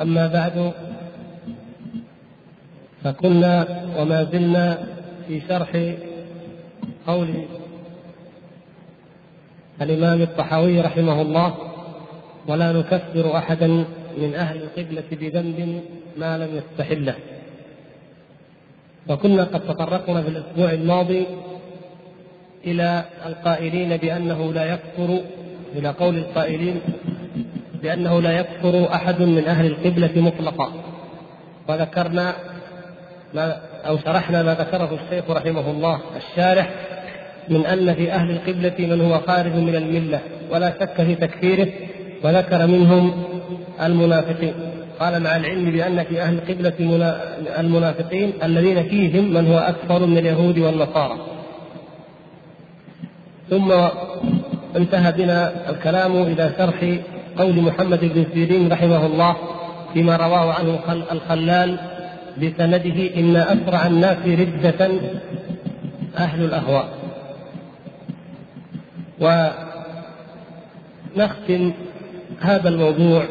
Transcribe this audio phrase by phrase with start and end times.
[0.00, 0.72] أما بعد
[3.04, 3.66] فكنا
[3.98, 4.78] وما زلنا
[5.28, 5.94] في شرح
[7.06, 7.28] قول
[9.82, 11.54] الإمام الطحاوي رحمه الله
[12.46, 13.66] ولا نكفر أحدا
[14.18, 15.82] من أهل القبلة بذنب
[16.16, 17.14] ما لم يستحله
[19.08, 21.26] وكنا قد تطرقنا في الأسبوع الماضي
[22.64, 25.20] إلى القائلين بأنه لا يكفر
[25.76, 26.80] إلى قول القائلين
[27.82, 30.72] بأنه لا يكفر أحد من أهل القبلة مطلقا.
[31.68, 32.34] وذكرنا
[33.34, 36.70] ما أو شرحنا ما ذكره الشيخ رحمه الله الشارح
[37.48, 40.20] من أن في أهل القبلة من هو خارج من الملة
[40.50, 41.68] ولا شك في تكفيره
[42.24, 43.24] وذكر منهم
[43.82, 44.54] المنافقين.
[45.00, 46.74] قال مع العلم بأن في أهل القبلة
[47.58, 51.18] المنافقين الذين فيهم من هو أكثر من اليهود والنصارى.
[53.50, 53.72] ثم
[54.76, 56.98] انتهى بنا الكلام إلى شرح
[57.38, 59.36] قول محمد بن سيرين رحمه الله
[59.92, 60.78] فيما رواه عنه
[61.12, 61.78] الخلال
[62.42, 64.90] بسنده إن أسرع الناس ردة
[66.18, 66.88] أهل الأهواء.
[71.16, 71.72] ونختم
[72.40, 73.24] هذا الموضوع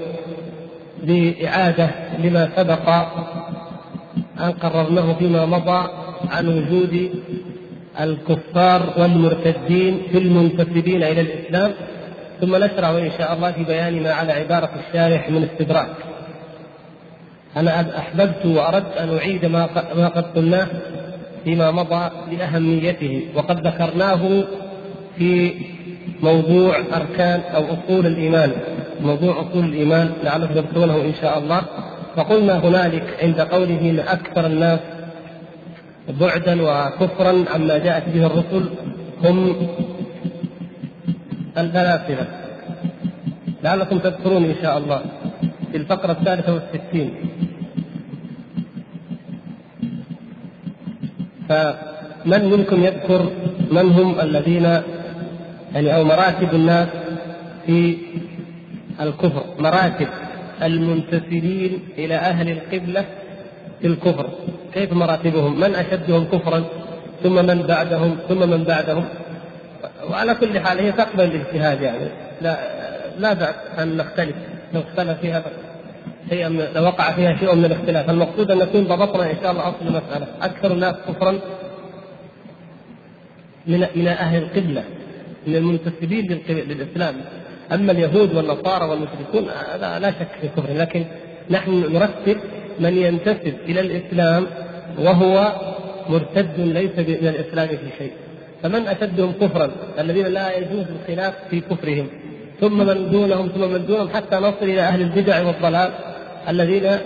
[1.04, 2.90] بإعادة لما سبق
[4.40, 5.90] أن قررناه فيما مضى
[6.30, 7.10] عن وجود
[8.00, 11.72] الكفار والمرتدين في المنتسبين إلى الإسلام.
[12.42, 15.90] ثم نشرع إن شاء الله في بيان ما على عبارة الشارح من استدراك.
[17.58, 19.66] أنا أحببت وأردت أن أعيد ما
[20.16, 20.68] قد قلناه
[21.44, 24.44] فيما مضى لأهميته وقد ذكرناه
[25.18, 25.54] في
[26.24, 28.52] موضوع أركان أو أصول الإيمان.
[29.02, 31.62] موضوع أصول الإيمان لعلكم تذكرونه إن شاء الله.
[32.16, 34.80] فقلنا هنالك عند قوله ان أكثر الناس
[36.20, 38.70] بعدا وكفرا عما جاءت به الرسل
[39.24, 39.56] هم
[41.58, 42.28] الفلاسفة
[43.64, 45.02] لعلكم تذكرون إن شاء الله
[45.72, 47.14] في الفقرة الثالثة والستين.
[51.50, 53.32] فمن منكم يذكر
[53.72, 54.64] من هم الذين
[55.74, 56.88] يعني أو مراتب الناس
[57.66, 57.98] في
[59.02, 60.08] الكفر؟ مراتب
[60.64, 63.06] المنتسبين إلى أهل القبلة
[63.82, 64.30] في الكفر.
[64.74, 66.64] كيف مراتبهم؟ من أشدهم كفرا؟
[67.24, 69.06] ثم من بعدهم؟ ثم من بعدهم؟
[70.10, 72.10] وعلى كل حال هي تقبل الاجتهاد يعني.
[72.42, 72.58] لا
[73.20, 74.36] لا بأس أن نختلف.
[74.74, 75.44] لو اختلف فيها
[76.30, 78.10] شيئا لو وقع فيها شيء من الاختلاف.
[78.10, 80.28] المقصود أن نكون ضبطنا إن شاء الله أصل المسألة.
[80.42, 81.40] أكثر الناس كفرا
[83.68, 84.84] من من أهل القبلة
[85.48, 87.16] من المنتسبين للإسلام.
[87.74, 90.78] أما اليهود والنصارى والمشركون هذا لا شك في كفرهم.
[90.78, 91.06] لكن
[91.50, 92.38] نحن نرتب
[92.80, 94.46] من ينتسب إلى الإسلام
[95.00, 95.54] وهو
[96.10, 98.12] مرتد ليس من الإسلام في شيء.
[98.64, 102.08] فمن أشدهم كفرا؟ الذين لا يجوز الخلاف في كفرهم.
[102.62, 105.92] ثم من دونهم ثم من دونهم حتى نصل إلى أهل البدع والضلال
[106.50, 106.98] الذين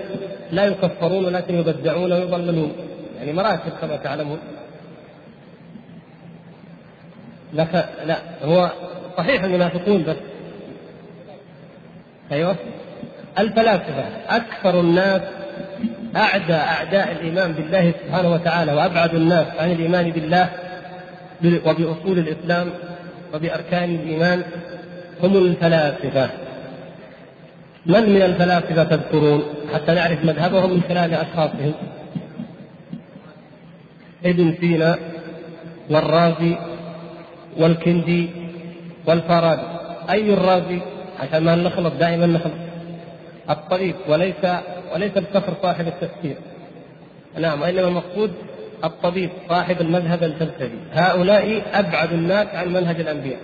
[0.52, 2.72] لا يكفرون ولكن يبدعون ويضللون.
[3.20, 4.40] يعني مراتب كما تعلمون.
[7.54, 8.70] لك لا هو
[9.18, 10.16] صحيح المنافقون بس
[12.32, 12.56] أيوه.
[13.40, 15.22] الفلاسفة أكثر الناس
[16.16, 20.50] أعدى أعداء الإيمان بالله سبحانه وتعالى وأبعد الناس عن الإيمان بالله
[21.46, 22.70] وبأصول الإسلام
[23.34, 24.44] وبأركان الإيمان
[25.24, 26.30] هم الفلاسفة.
[27.86, 29.44] من من الفلاسفة تذكرون؟
[29.74, 31.74] حتى نعرف مذهبهم من خلال أشخاصهم.
[34.26, 34.98] ابن سينا
[35.90, 36.58] والرازي
[37.58, 38.30] والكندي
[39.08, 39.62] والفارابي.
[40.10, 40.80] أي الرازي؟
[41.20, 42.54] عشان ما نخلط دائما نخلط.
[43.50, 44.46] الطريق وليس
[44.94, 46.36] وليس الكفر صاحب التفسير
[47.40, 48.32] نعم وإنما المقصود
[48.84, 50.78] الطبيب صاحب المذهب الفلسفي.
[50.94, 53.40] هؤلاء أبعد الناس عن منهج الأنبياء.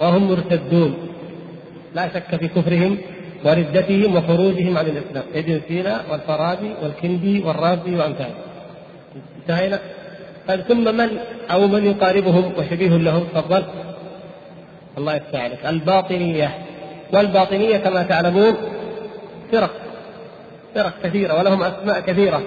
[0.00, 0.94] وهم مرتدون.
[1.94, 2.98] لا شك في كفرهم
[3.44, 5.24] وردتهم وخروجهم عن الإسلام.
[5.34, 8.34] ابن سينا والفارابي والكندي والرازي وأمثاله
[9.36, 9.78] انتهينا
[10.48, 11.18] طيب ثم من
[11.50, 13.64] أو من يقاربهم وشبيه لهم؟ تفضل.
[14.98, 15.66] الله يفتح عليك.
[15.66, 16.58] الباطنية.
[17.12, 18.54] والباطنية كما تعلمون
[19.52, 19.70] فرق.
[20.74, 22.42] فرق كثيرة ولهم أسماء كثيرة.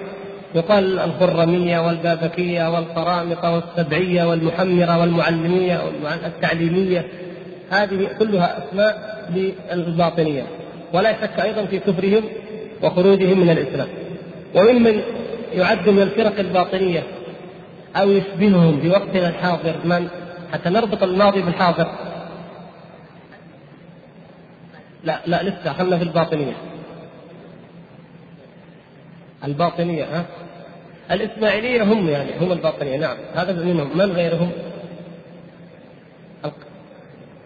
[0.54, 5.80] يقال الخرمية والبابكية والقرامطة والسبعية والمحمرة والمعلمية
[6.26, 7.06] التعليمية
[7.70, 9.24] هذه كلها أسماء
[9.72, 10.42] للباطنية.
[10.92, 12.24] ولا شك أيضا في كفرهم
[12.82, 13.88] وخروجهم من الإسلام.
[14.54, 15.02] وممن
[15.54, 17.02] يعد من الفرق الباطنية
[17.96, 20.08] أو يشبههم في وقتنا الحاضر من؟
[20.52, 21.86] حتى نربط الماضي بالحاضر.
[25.04, 26.71] لا لا لسه خلنا في الباطنية.
[29.44, 30.24] الباطنية ها؟
[31.10, 33.16] الإسماعيلية هم يعني هم الباطنية نعم.
[33.34, 33.98] هذا منهم.
[33.98, 34.50] من غيرهم؟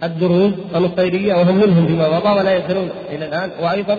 [0.02, 3.50] الدروز النصيرية وهم منهم فيما مضى ولا يزالون إلى الآن.
[3.60, 3.98] وأيضا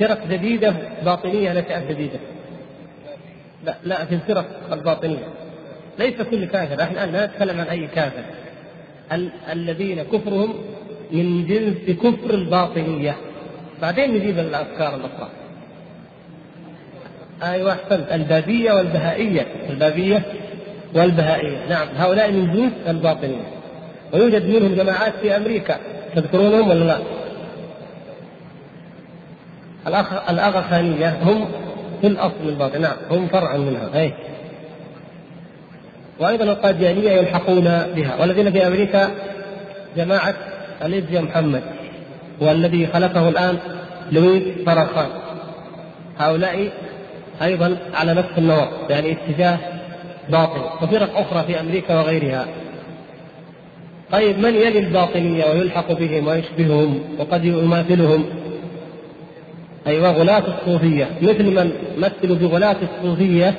[0.00, 0.74] فرق جديدة
[1.04, 2.18] باطنية نشأت جديدة
[3.64, 5.28] لا لا في الفرق الباطنية.
[5.98, 8.22] ليس كل كافر إحنا الآن لا نتكلم عن أي كافر.
[9.12, 10.54] ال- الذين كفرهم
[11.12, 13.16] من جنس كفر الباطنية.
[13.82, 15.28] بعدين نجيب الأفكار الأخرى.
[17.42, 19.46] أيوه احسنت البابيه والبهائية.
[19.70, 20.22] البابيه
[20.94, 21.68] والبهائية.
[21.68, 23.44] نعم هؤلاء من جنس الباطنية.
[24.12, 25.76] ويوجد منهم جماعات في أمريكا.
[26.14, 26.98] تذكرونهم ولا لا؟
[29.86, 31.48] الأخ الأغاخانية هم
[32.00, 32.80] في الأصل الباطن.
[32.80, 33.90] نعم هم فرع منها.
[33.94, 34.12] أي.
[36.20, 37.64] وأيضا القاديانية يلحقون
[37.96, 38.16] بها.
[38.20, 39.10] والذين في أمريكا
[39.96, 40.34] جماعة
[40.84, 41.62] أليزيا محمد.
[42.40, 43.58] والذي خلقه الآن
[44.12, 45.08] لويس فرخان.
[46.18, 46.70] هؤلاء
[47.42, 49.58] أيضا على نفس النمط يعني اتجاه
[50.28, 50.60] باطل.
[50.82, 52.46] وفرق أخرى في أمريكا وغيرها.
[54.12, 58.24] طيب من يلي الباطنية ويلحق بهم ويشبههم وقد يماثلهم؟
[59.86, 61.08] أيوه غلاة الصوفية.
[61.22, 63.54] مثل من مثلوا بغلاة الصوفية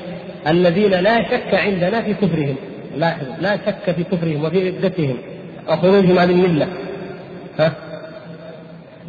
[0.47, 2.55] الذين لا شك عندنا في كفرهم.
[2.97, 5.17] لاحظ لا شك في كفرهم وفي ردتهم
[5.69, 6.67] وخروجهم عن الملة.
[7.59, 7.73] ها؟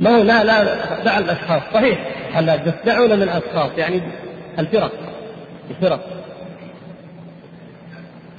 [0.00, 0.64] ما هو لا لا
[1.04, 1.62] دع الأشخاص.
[1.74, 1.98] صحيح.
[2.32, 4.02] حلاج بس دعونا من الاشخاص يعني
[4.58, 4.92] الفرق
[5.70, 6.00] الفرق.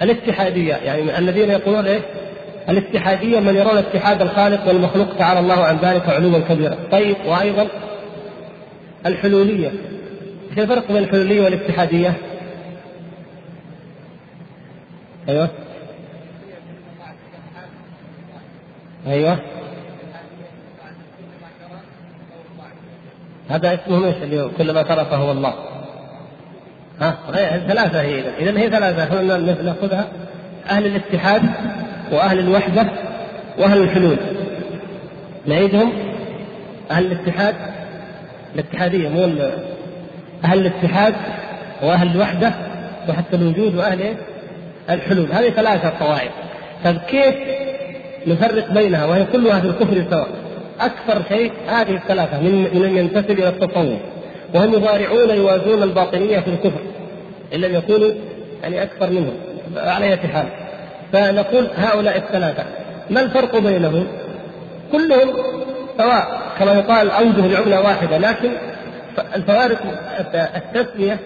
[0.01, 2.01] الاتحادية يعني الذين يقولون إيش؟
[2.69, 7.67] الاتحادية من يرون اتحاد الخالق والمخلوق تعالى الله عن ذلك علوا كبيرا، طيب وأيضا
[9.05, 9.71] الحلولية.
[10.49, 12.13] إيش الفرق بين الحلولية والاتحادية؟
[15.29, 15.49] أيوه.
[19.07, 19.39] أيوه.
[23.49, 25.72] هذا اسمه إيش اليوم؟ كل ما ترى فهو الله.
[27.03, 27.17] ها؟
[27.67, 28.59] ثلاثة هي إذا.
[28.59, 29.21] هي ثلاثة
[29.61, 30.07] نأخذها.
[30.69, 31.41] أهل الاتحاد
[32.11, 32.85] وأهل الوحدة
[33.59, 34.17] وأهل الحلول
[35.45, 35.93] نعيدهم.
[36.91, 37.55] أهل الاتحاد
[38.55, 39.23] الاتحادية مو
[40.45, 41.13] أهل الاتحاد
[41.81, 42.53] وأهل الوحدة
[43.09, 44.13] وحتى الوجود وأهل إيه؟
[44.89, 46.29] الحلول هذه ثلاثة قواعد
[46.83, 47.35] طيب كيف
[48.27, 50.27] نفرق بينها؟ وهي كلها في الكفر سواء.
[50.79, 53.99] أكثر شيء هذه الثلاثة من من ينتسب إلى التصوف.
[54.53, 56.81] وهم يضارعون يوازون الباطنية في الكفر
[57.53, 58.11] إن لم يكونوا
[58.63, 59.33] يعني أكثر منهم
[59.75, 60.45] على أي حال
[61.13, 62.63] فنقول هؤلاء الثلاثة
[63.09, 64.07] ما الفرق بينهم؟
[64.91, 65.33] كلهم
[65.97, 68.51] سواء كما يقال أوجه العملة واحدة لكن
[69.35, 69.79] الفوارق
[70.55, 71.19] التسمية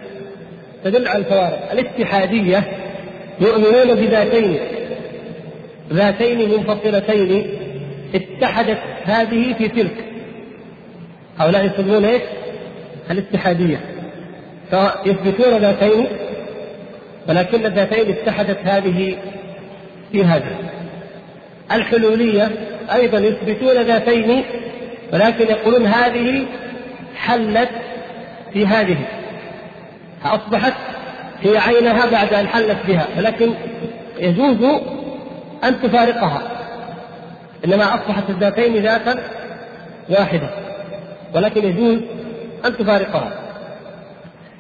[0.83, 2.63] تدل على الفوارق الاتحادية
[3.41, 4.59] يؤمنون بذاتين
[5.94, 7.47] ذاتين منفصلتين
[8.15, 10.06] اتحدت هذه في تلك
[11.38, 12.21] هؤلاء يسمون إيش؟
[13.12, 13.80] الاتحادية.
[15.06, 16.07] يثبتون ذاتين
[17.30, 19.18] ولكن الذاتين اتحدت هذه
[20.12, 20.56] في هذه.
[21.71, 22.51] الحلولية
[22.94, 24.44] أيضا يثبتون ذاتين
[25.13, 26.46] ولكن يقولون هذه
[27.15, 27.70] حلت
[28.53, 28.98] في هذه.
[30.24, 30.74] فأصبحت
[31.41, 33.53] هي عينها بعد أن حلت بها ولكن
[34.20, 34.82] يجوز
[35.63, 36.41] أن تفارقها.
[37.65, 39.24] إنما أصبحت الذاتين ذاتا
[40.10, 40.50] واحدة
[41.36, 42.00] ولكن يجوز
[42.66, 43.32] أن تفارقها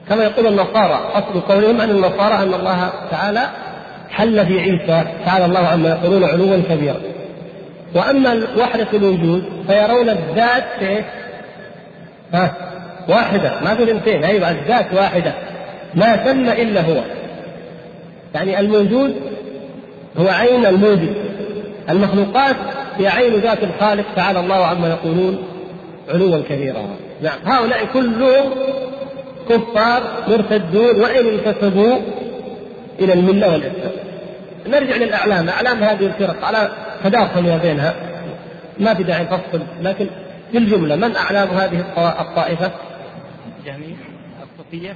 [0.09, 3.49] كما يقول النصارى أصل قولهم أن النصارى أن الله تعالى
[4.09, 6.99] حل في عيسى تعالى الله عما يقولون علوا كبيرا.
[7.95, 11.03] وأما وحدة الوجود فيرون الذات
[12.33, 12.53] ها
[13.09, 15.33] واحدة ما في اثنتين أيوة الذات واحدة.
[15.95, 17.01] ما تم إلا هو.
[18.35, 19.15] يعني الموجود
[20.17, 21.13] هو عين الموجود
[21.89, 22.55] المخلوقات
[22.97, 25.37] هي عين ذات الخالق تعالى الله عما يقولون
[26.09, 26.87] علوا كبيرا.
[27.21, 27.37] نعم.
[27.45, 28.51] هؤلاء كلهم
[29.49, 31.97] كفار مرتدون وإن انتسبوا
[32.99, 33.91] إلى الملة والاسلام
[34.67, 35.49] نرجع للأعلام.
[35.49, 36.69] أعلام هذه الفرق على
[37.03, 37.95] تداخل ما بينها.
[38.79, 40.07] ما في داعي نفصل لكن
[40.51, 42.71] في الجملة من أعلام هذه الطائفة؟
[43.59, 43.95] الجهميه
[44.43, 44.95] الصوفية؟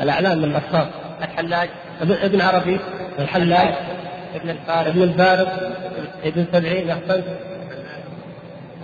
[0.00, 0.86] الأعلام من الاشخاص
[1.22, 1.68] الحلاج.
[2.00, 2.80] ابن عربي؟
[3.18, 3.74] الحلاج.
[4.34, 4.86] ابن الفارس.
[4.86, 5.48] ابن الفارس.
[6.24, 7.24] ابن سبعين أحسنت.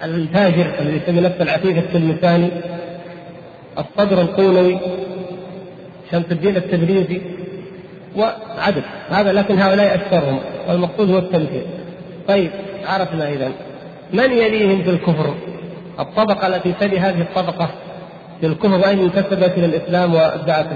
[0.02, 2.50] الفاجر الذي يسمي نفسه العفيف التلمساني
[3.78, 4.78] الصدر القولوي
[6.10, 7.20] شمس الدين التبريزي
[8.16, 8.82] وعدد.
[9.10, 11.62] هذا لكن هؤلاء أكثرهم والمقصود هو التمثيل.
[12.28, 12.50] طيب
[12.86, 13.52] عرفنا إذا
[14.12, 15.34] من يليهم في الكفر
[16.00, 17.70] الطبقة التي تلي هذه الطبقة
[18.40, 20.66] في الكفر وإن انتسبت إلى الإسلام وادعت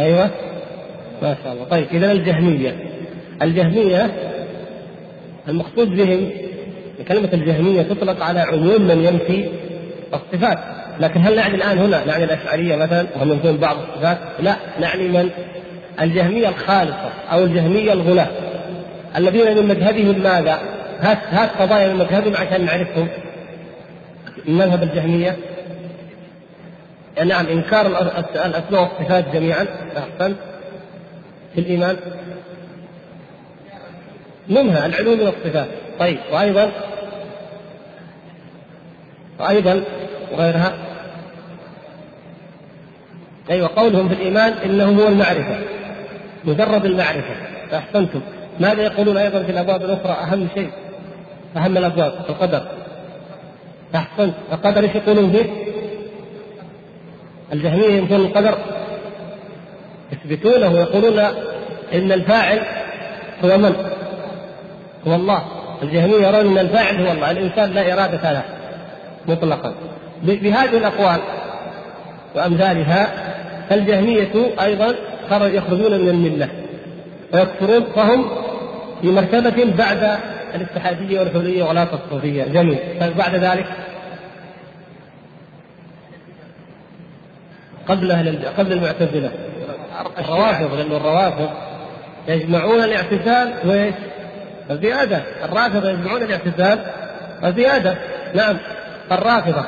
[0.00, 0.30] أيوه.
[1.22, 1.64] ما شاء الله.
[1.64, 2.76] طيب إذا الجهمية.
[3.42, 4.10] الجهمية
[5.48, 6.30] المقصود بهم
[7.08, 9.48] كلمة الجهمية تطلق على عموم من ينفي
[10.14, 10.58] الصفات.
[11.00, 15.30] لكن هل نعني الآن هنا؟ نعني الأشعرية مثلا؟ وهم ينفون بعض الصفات؟ لا نعني من
[16.00, 18.28] الجهمية الخالصة أو الجهمية الغلاة.
[19.16, 20.58] الذين من مذهبهم ماذا؟
[21.00, 23.08] هات هات قضايا من مذهبهم عشان نعرفهم.
[24.46, 25.36] من مذهب الجهمية؟
[27.26, 27.86] نعم إنكار
[28.46, 29.66] الأسماء والصفات جميعا.
[29.96, 30.36] أحسنت
[31.54, 31.96] في الإيمان؟
[34.48, 35.68] منها العلوم والصفات.
[35.98, 36.70] طيب وأيضا؟
[39.40, 39.84] وأيضا
[40.32, 40.72] وغيرها؟
[43.50, 45.58] أيوة قولهم في الإيمان إنه هو المعرفة
[46.44, 47.34] مجرد المعرفة
[47.74, 48.20] أحسنتم.
[48.60, 50.70] ماذا يقولون أيضا في الأبواب الأخرى؟ أهم شيء
[51.56, 52.62] أهم الأبواب القدر.
[53.94, 54.34] أحسنت.
[54.52, 55.44] القدر إيش يقولون فيه؟
[57.52, 58.58] الجهمية ينكرون القدر.
[60.12, 61.18] يثبتونه ويقولون
[61.94, 62.60] إن الفاعل
[63.44, 63.74] هو من؟
[65.06, 65.63] هو الله.
[65.82, 68.42] الجهمية يرون أن الفاعل هو الله الإنسان لا إرادة له
[69.28, 69.74] مطلقا.
[70.22, 71.20] بهذه الأقوال
[72.34, 73.08] وأمثالها
[73.70, 74.94] فالجهمية أيضا
[75.30, 76.48] يخرجون من الملة
[77.34, 78.24] ويكفرون فهم
[79.02, 80.18] في مرتبة بعد
[80.54, 82.78] الاتحادية والحلية وغلاة الصوفية جميل.
[83.00, 83.66] طيب بعد ذلك؟
[87.88, 89.30] قبل أهل قبل المعتزلة.
[90.18, 91.50] الروافض لأن الروافض
[92.28, 93.94] يجمعون الاعتزال وايش؟
[94.70, 95.22] الزيادة.
[95.44, 96.78] الرافضة يجمعون الاعتزال.
[97.42, 97.98] والزيادة
[98.34, 98.56] نعم.
[99.12, 99.64] الرافضة.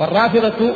[0.00, 0.74] والرافضة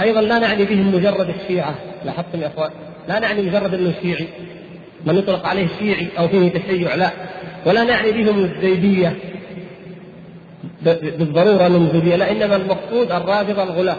[0.00, 1.74] أيضا لا نعني بهم مجرد الشيعة.
[2.04, 2.70] لاحظتم يا إخوان؟
[3.08, 4.28] لا نعني مجرد أنه شيعي.
[5.06, 7.10] من يطلق عليه شيعي أو فيه تشيع لا.
[7.66, 9.16] ولا نعني بهم الزيدية.
[10.82, 13.96] بالضرورة الزيدية لا إنما المقصود الرافضة الغلاة.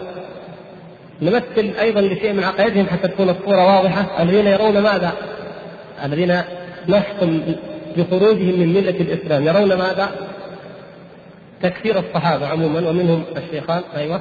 [1.22, 4.22] نمثل أيضا لشيء من عقائدهم حتى تكون الصورة واضحة.
[4.22, 5.12] الذين يرون ماذا؟
[6.04, 6.42] الذين
[6.88, 7.40] نحكم
[7.96, 9.46] بخروجهم من ملة الإسلام.
[9.46, 10.10] يرون ماذا؟
[11.62, 14.20] تكفير الصحابة عموما ومنهم الشيخان أيوه.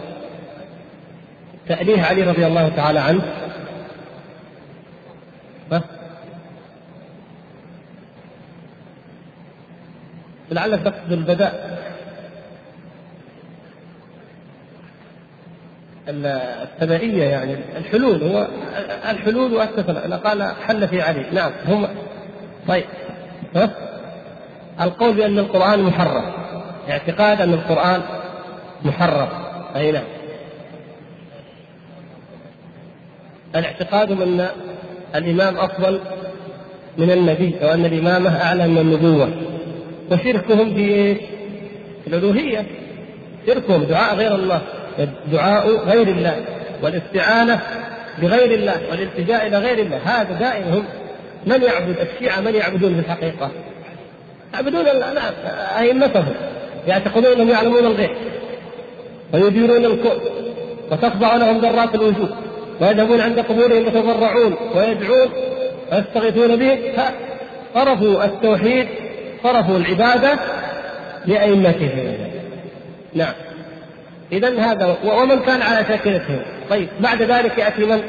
[1.67, 3.21] تأليه علي رضي الله تعالى عنه.
[10.51, 11.79] لعلك تقصد البداء.
[16.07, 18.23] الثنائية يعني الحلول.
[18.23, 18.47] هو
[19.09, 21.25] الحلول والتثنى قال حل في علي.
[21.31, 21.87] نعم هم.
[22.67, 22.85] طيب.
[23.55, 23.69] ها؟
[24.81, 26.23] القول بأن القرآن محرم.
[26.89, 28.01] اعتقاد أن القرآن
[28.85, 29.27] محرم.
[29.75, 30.03] أي نعم.
[33.55, 34.47] الاعتقاد أن
[35.15, 36.01] الإمام أفضل
[36.97, 39.29] من النبي أو أن الإمامة أعلى من النبوة.
[40.11, 41.17] وشركهم؟ في
[42.07, 42.65] الألوهية.
[43.47, 44.61] شركهم دعاء غير الله.
[45.31, 46.45] دعاء غير الله.
[46.83, 47.61] والاستعانة
[48.21, 48.81] بغير الله.
[48.91, 49.97] والالتجاء إلى غير الله.
[49.97, 50.83] هذا دائما هم
[51.49, 53.51] من يعبد الشيعة من يعبدون في الحقيقة؟
[54.53, 54.85] يعبدون
[55.79, 56.33] أئمتهم
[56.87, 58.09] يعتقدون أنهم يعلمون الغيب
[59.33, 60.19] ويديرون الكون
[60.91, 62.29] وتخضع لهم ذرات الوجود
[62.81, 65.29] ويذهبون عند قبورهم يتضرعون ويدعون
[65.91, 66.93] ويستغيثون به
[67.73, 68.87] فصرفوا التوحيد
[69.43, 70.39] صرفوا العبادة
[71.25, 72.17] لأئمتهم.
[73.13, 73.33] نعم.
[74.31, 76.39] إذا هذا ومن كان على شاكلتهم.
[76.69, 78.01] طيب بعد ذلك يأتي من؟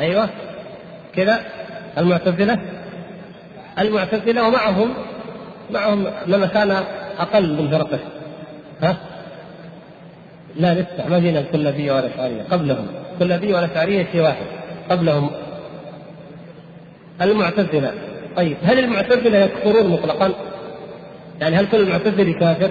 [0.00, 0.28] أيوه.
[1.16, 1.40] كذا
[1.98, 2.58] المعتزلة
[3.78, 4.94] المعتزلة ومعهم
[5.70, 6.70] معهم من كان
[7.18, 7.98] أقل من فرقه
[8.82, 8.96] ها؟
[10.56, 14.46] لا لسه ما فينا الكلابية ولا الأشعرية قبلهم الكلابية والأشعرية شيء واحد
[14.90, 15.30] قبلهم
[17.22, 17.92] المعتزلة
[18.36, 20.32] طيب هل المعتزلة يكفرون مطلقا؟
[21.40, 22.70] يعني هل كل المعتزلة كافر؟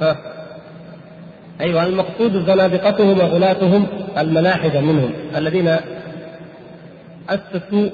[0.00, 0.16] ها
[1.60, 3.86] أيوة المقصود زنادقتهم وغلاتهم
[4.18, 5.76] الملاحدة منهم الذين
[7.28, 7.88] أسسوا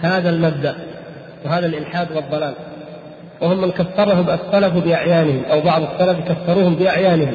[0.00, 0.74] هذا المبدأ
[1.44, 2.54] وهذا الإلحاد والضلال
[3.40, 7.34] وهم من كفرهم السلف بأعيانهم أو بعض السلف كفروهم بأعيانهم.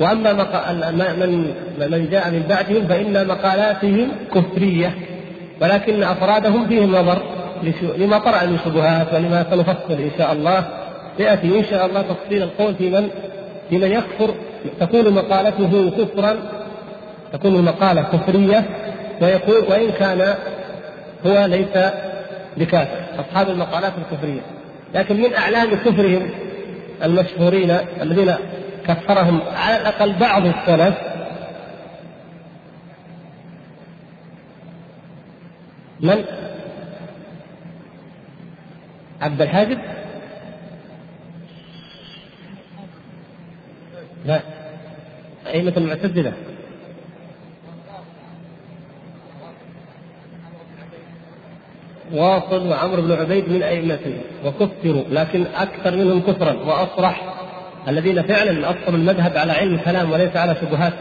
[0.00, 0.32] وأما
[0.92, 4.94] من من جاء من بعدهم فإن مقالاتهم كفرية
[5.60, 7.22] ولكن أفرادهم فيهم نظر
[7.98, 10.64] لما طرأ من شبهات ولما سنفصل إن شاء الله.
[11.18, 13.08] يأتي إن شاء الله تفصيل القول في من
[13.70, 14.34] في من يكفر
[14.80, 16.36] تكون مقالته كفرا
[17.32, 18.64] تكون المقالة كفرية
[19.20, 20.34] ويقول وإن كان
[21.26, 21.92] هو ليس
[22.56, 23.20] بكافر.
[23.20, 24.40] أصحاب المقالات الكفرية.
[24.94, 26.30] لكن من أعلام كفرهم
[27.04, 27.70] المشهورين
[28.02, 28.34] الذين
[28.86, 30.94] كفرهم على الأقل بعض السلف
[36.00, 36.24] من؟
[39.20, 39.78] عبد الحاجب
[44.26, 44.40] لا.
[45.46, 46.32] أئمة المعتزلة؟
[52.12, 57.34] واصل وعمرو بن عبيد من أئمته وكفروا لكن أكثر منهم كفرا وأصرح.
[57.88, 60.92] الذين فعلا أصلوا المذهب على علم الكلام وليس على شبهات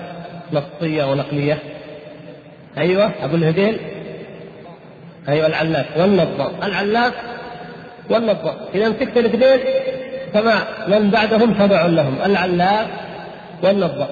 [0.54, 1.60] نصية ونقلية.
[2.78, 3.80] أيوه أبو الهذيل
[5.30, 7.14] أيوه العلاف والنظام العلاف
[8.10, 9.60] والنظام إذا مسكت الاثنين
[10.34, 12.16] فما من بعدهم تبع لهم.
[12.26, 12.88] العلاف
[13.64, 14.08] والنظام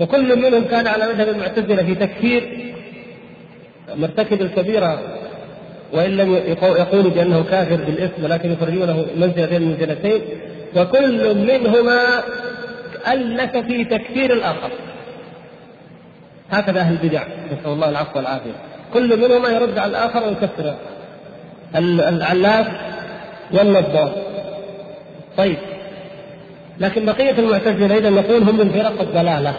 [0.00, 2.72] وكل منهم كان على مذهب المعتزلة في تكفير
[3.96, 5.19] مرتكب الكبيرة
[5.92, 10.20] وإن لم يقولوا بأنه كافر بالإثم ولكن يخرجونه منزلة بين المنزلتين
[10.76, 12.22] وكل منهما
[13.12, 14.70] ألف في تكفير الآخر.
[16.50, 18.52] هكذا أهل البدع نسأل الله العفو والعافية.
[18.94, 20.74] كل منهما يرد على الآخر ويكفر
[22.08, 22.66] العلاف
[23.52, 24.12] والنظار
[25.36, 25.56] طيب.
[26.80, 29.54] لكن بقية المعتزلة إذا نقول هم من فرق الضلالة.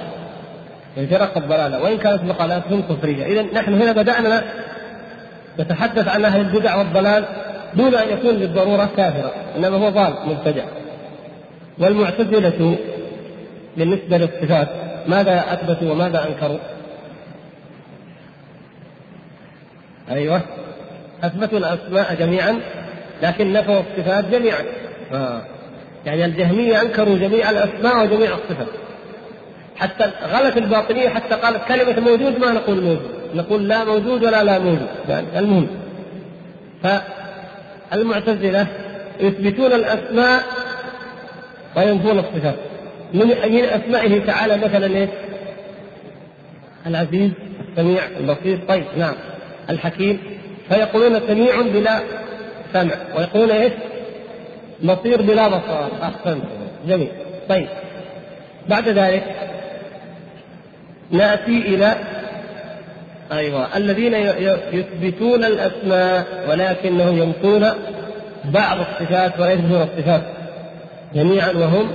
[0.98, 1.84] من فرق الضلالة.
[1.84, 3.26] وإن كانت مقالاتهم كفرية.
[3.26, 4.44] إذا نحن هنا بدأنا
[5.62, 7.26] نتحدث عن أهل البدع والضلال
[7.74, 10.64] دون أن يكون بالضرورة كافرا إنما هو ضال مبتدع
[11.80, 12.78] والمعتزلة
[13.78, 14.68] بالنسبة للصفات
[15.08, 16.60] ماذا أثبتوا وماذا أنكروا؟
[20.12, 20.42] أيوه
[21.24, 22.60] أثبتوا الأسماء جميعا
[23.24, 24.64] لكن نفوا الصفات جميعا
[25.14, 25.42] آه.
[26.06, 28.68] يعني الجهمية أنكروا جميع الأسماء وجميع الصفات
[29.76, 34.60] حتى غلت الباطنية حتى قالت كلمة موجود ما نقول موجود نقول لا موجود ولا لا
[34.60, 35.68] موجود يعني المهم.
[36.84, 38.68] فالمعتزلة
[39.20, 40.44] يثبتون الأسماء
[41.78, 42.56] وينفون الصفات.
[43.14, 43.32] من
[43.64, 45.08] أسمائه تعالى مثلا إيه؟
[46.88, 47.32] العزيز
[47.70, 49.14] السميع البصير طيب نعم.
[49.70, 50.20] الحكيم.
[50.70, 52.00] فيقولون سميع بلا
[52.74, 53.74] سمع ويقولون إيش؟
[54.84, 55.88] بصير بلا بصر.
[56.04, 56.44] أحسنت.
[56.88, 57.10] جميل.
[57.50, 57.68] طيب.
[58.70, 59.24] بعد ذلك
[61.12, 61.96] نأتي إلى
[63.32, 63.78] أيوه.
[63.78, 64.14] الذين
[64.72, 67.70] يثبتون الأسماء ولكنهم ينفون
[68.46, 70.22] بعض الصفات ويثبتون الصفات
[71.16, 71.92] جميعا وهم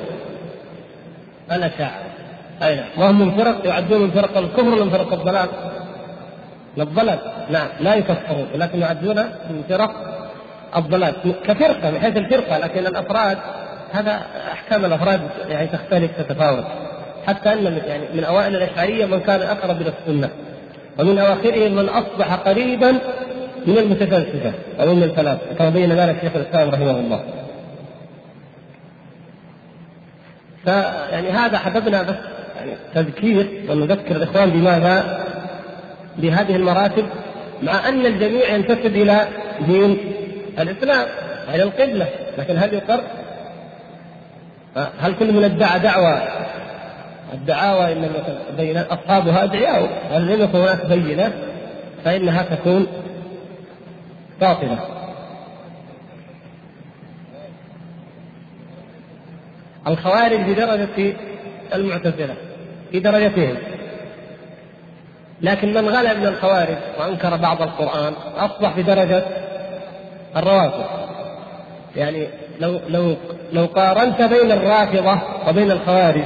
[1.53, 2.07] الأشاعرة.
[2.63, 2.87] أي نعم.
[2.99, 5.49] وهم من فرق يعدون من فرق الكفر من فرق الضلال.
[6.79, 7.19] الضلال.
[7.51, 7.69] نعم.
[7.81, 9.17] لا يكفرون ولكن يعدون
[9.51, 9.91] من فرق
[10.77, 11.15] الضلال.
[11.47, 13.39] كفرقة من حيث الفرقة لكن الأفراد
[13.93, 14.21] هذا
[14.53, 16.65] أحكام الأفراد يعني تختلف تتفاوت.
[17.27, 20.31] حتى أن يعني من أوائل الأشعرية من كان أقرب إلى السنة.
[20.99, 22.93] ومن اواخرهم من أصبح قريبا
[23.67, 27.25] من المتفلسفة أو من الفلاسفة كما بين ذلك شيخ الإسلام رحمه الله.
[30.65, 32.15] فيعني هذا حببنا بس
[32.57, 35.25] يعني تذكير ونذكر الإخوان بماذا؟
[36.19, 37.05] بهذه المراتب
[37.63, 39.29] مع أن الجميع ينتسب إلى
[39.67, 39.99] دين
[40.59, 41.07] الإسلام
[41.55, 42.07] إلى القبلة
[42.39, 43.01] لكن هل يقر؟
[45.01, 46.23] هل كل من ادعى دعوة
[47.33, 48.11] الدعاوى ان
[48.57, 51.33] بين أصحابها أدعياء هل لم يكن هناك بينة؟
[52.05, 52.87] فإنها تكون
[54.41, 54.79] باطلة.
[59.87, 61.17] الخوارج بدرجة
[61.75, 62.35] المعتزلة
[62.91, 63.57] في درجتهم.
[65.43, 69.25] لكن من غلا من الخوارج وأنكر بعض القرآن أصبح بدرجه
[70.37, 70.85] الروافض.
[71.97, 72.29] يعني
[72.61, 73.17] لو لو
[73.53, 76.25] لو قارنت بين الرافضة وبين الخوارج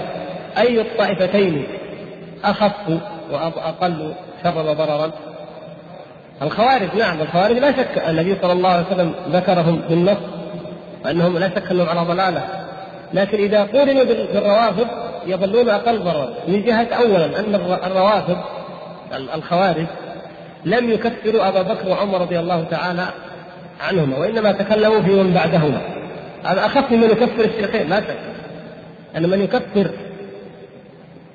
[0.58, 1.66] أي الطائفتين
[2.44, 2.72] أخف
[3.30, 5.10] واقل شرا وضررا
[6.42, 10.18] الخوارج نعم الخوارج لا شك النبي صلى الله عليه وسلم ذكرهم بالنص
[11.04, 12.42] وأنهم لا شك أنهم على ضلالة.
[13.14, 14.86] لكن إذا قورنوا بالروافض
[15.26, 16.28] يظلون أقل ضررا.
[16.48, 18.36] من جهة اولا أن الروافض
[19.34, 19.86] الخوارج
[20.64, 23.06] لم يكفروا أبا بكر وعمر رضي الله تعالى
[23.80, 25.80] عنهما وإنما تكلموا في من بعدهما.
[26.44, 28.18] هذا أخف من يكفر الشيخين لا شك.
[29.16, 29.90] أن من يكفر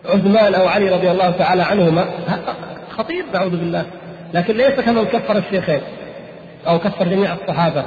[0.10, 2.06] عثمان أو علي رضي الله تعالى عنهما
[2.98, 3.86] خطير نعوذ بالله
[4.34, 5.82] لكن ليس كمن كفر الشيخين
[6.68, 7.86] أو كفر جميع الصحابة.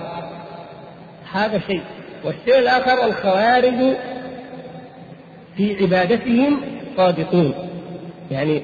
[1.33, 1.81] هذا شيء.
[2.25, 3.97] والشيء الآخر الخوارج
[5.57, 6.61] في عبادتهم
[6.97, 7.55] صادقون.
[8.31, 8.63] يعني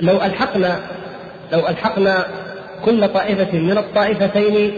[0.00, 0.80] لو ألحقنا
[1.52, 2.26] لو ألحقنا
[2.84, 4.72] كل طائفة من الطائفتين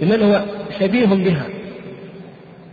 [0.00, 0.40] بمن هو
[0.80, 1.44] شبيه بها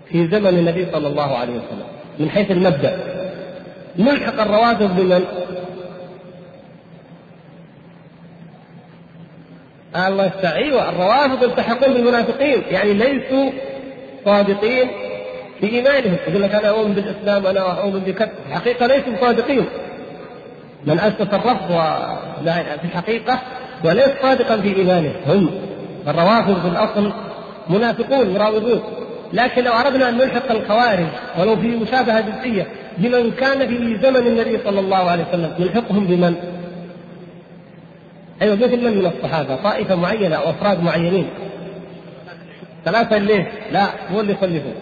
[0.10, 1.88] في زمن النبي صلى الله عليه وسلم
[2.20, 3.17] من حيث المبدأ.
[4.00, 5.26] نلحق الرواتب بمن؟
[9.96, 12.64] الله يستعين أيوه الروافض يلتحقون بالمنافقين.
[12.72, 13.52] يعني ليسوا
[14.26, 14.88] صادقين
[15.60, 16.18] في إيمانهم.
[16.28, 19.66] يقول لك أنا أؤمن بالإسلام وأنا أؤمن بكذا حقيقه ليسوا صادقين.
[20.86, 21.68] من أسس الرفض
[22.82, 23.40] في الحقيقة
[23.84, 25.50] وليس صادقا في ايمانه هم
[26.08, 27.14] الروافض في الاصل
[27.70, 28.82] منافقون مراوغون
[29.34, 31.06] لكن لو أردنا أن نلحق الخوارج
[31.40, 35.56] ولو في مشابهة جزئيه بمن كان في زمن النبي صلى الله عليه وسلم.
[35.60, 36.36] نلحقهم بمن؟
[38.42, 41.30] أيوه مثل من من الصحابة؟ طائفة معينة أو أفراد معينين.
[42.86, 44.74] ثلاثة ليه؟ لا هو اللي يخلفون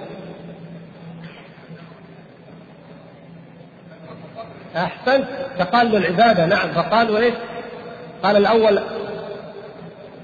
[4.75, 5.25] أحسنت.
[5.59, 6.45] تقالوا العبادة.
[6.45, 6.69] نعم.
[6.69, 7.33] فقالوا إيش؟
[8.23, 8.79] قال الأول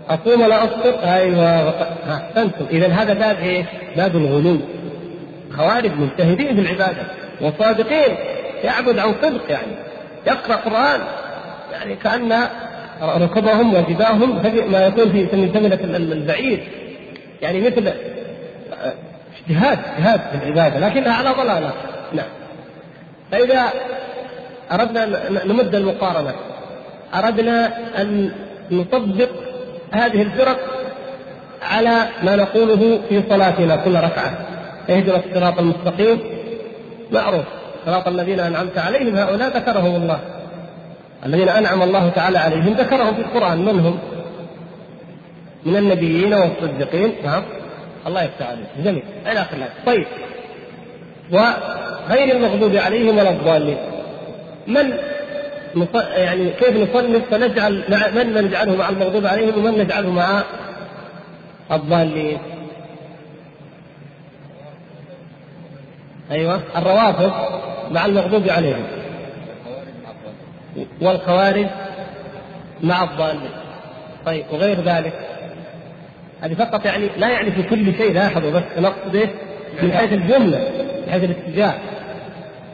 [0.10, 1.70] اصوم ولا أفطر؟ أيوه.
[2.10, 2.66] أحسنتم.
[2.72, 3.66] اذا هذا باب إيش؟
[3.98, 4.60] باب الغلو.
[5.58, 7.21] خوارج مجتهدين في العبادة.
[7.42, 8.16] وصادقين
[8.64, 9.72] يعبد عن صدق يعني
[10.28, 11.02] يقرأ قرآن
[11.72, 12.48] يعني كأن
[13.02, 16.64] ركبهم وجباههم ما يكون في سمنة البعير
[17.42, 17.94] يعني مثل
[19.50, 21.74] اجتهاد اجتهاد في العبادة لكنها على ضلالة.
[22.14, 22.28] نعم.
[23.32, 23.64] فإذا
[24.72, 26.34] أردنا نمد المقارنة
[27.14, 28.32] أردنا أن
[28.72, 29.30] نطبق
[29.92, 30.60] هذه الفرق
[31.62, 34.46] على ما نقوله في صلاتنا كل ركعة.
[34.90, 36.20] اهدنا الصراط المستقيم.
[37.12, 37.46] معروف.
[37.86, 40.20] صراط الذين أنعمت عليهم هؤلاء ذكرهم الله.
[41.26, 43.66] الذين أنعم الله تعالى عليهم ذكرهم في القرآن.
[43.66, 44.00] من هم؟
[45.66, 47.14] من النبيين والصديقين.
[47.24, 47.44] نعم.
[48.08, 48.68] الله يفتح عليك.
[48.84, 49.04] جميل.
[49.26, 50.06] إلى آخر طيب.
[51.32, 53.78] وغير المغضوب عليهم ولا الضالين.
[54.68, 54.94] من
[56.18, 57.84] يعني كيف نصنف فنجعل
[58.16, 60.44] من نجعله مع المغضوب عليهم ومن نجعله مع
[61.72, 62.38] الضالين؟
[66.32, 66.62] أيوه.
[66.78, 67.32] الروافض
[67.92, 68.84] مع المغضوب عليهم.
[71.02, 71.68] والخوارج
[72.84, 73.50] مع الضالين.
[74.26, 75.14] طيب وغير ذلك
[76.42, 79.30] هذه فقط يعني لا يعني في كل شيء لاحظوا بس نقصد إيه
[79.82, 80.72] من حيث الجملة
[81.06, 81.74] من حيث الاتجاه.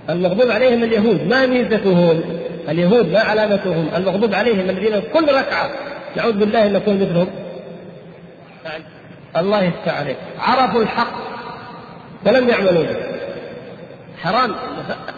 [0.10, 2.22] المغضوب عليهم اليهود ما ميزتهم؟
[2.70, 3.90] اليهود ما علامتهم.
[3.96, 5.70] المغضوب عليهم الذين كل ركعة
[6.16, 7.28] نعوذ بالله أن نكون مثلهم.
[9.38, 11.14] الله عليك عرفوا الحق
[12.26, 13.07] ولم يعملوا به.
[14.24, 14.56] حرام.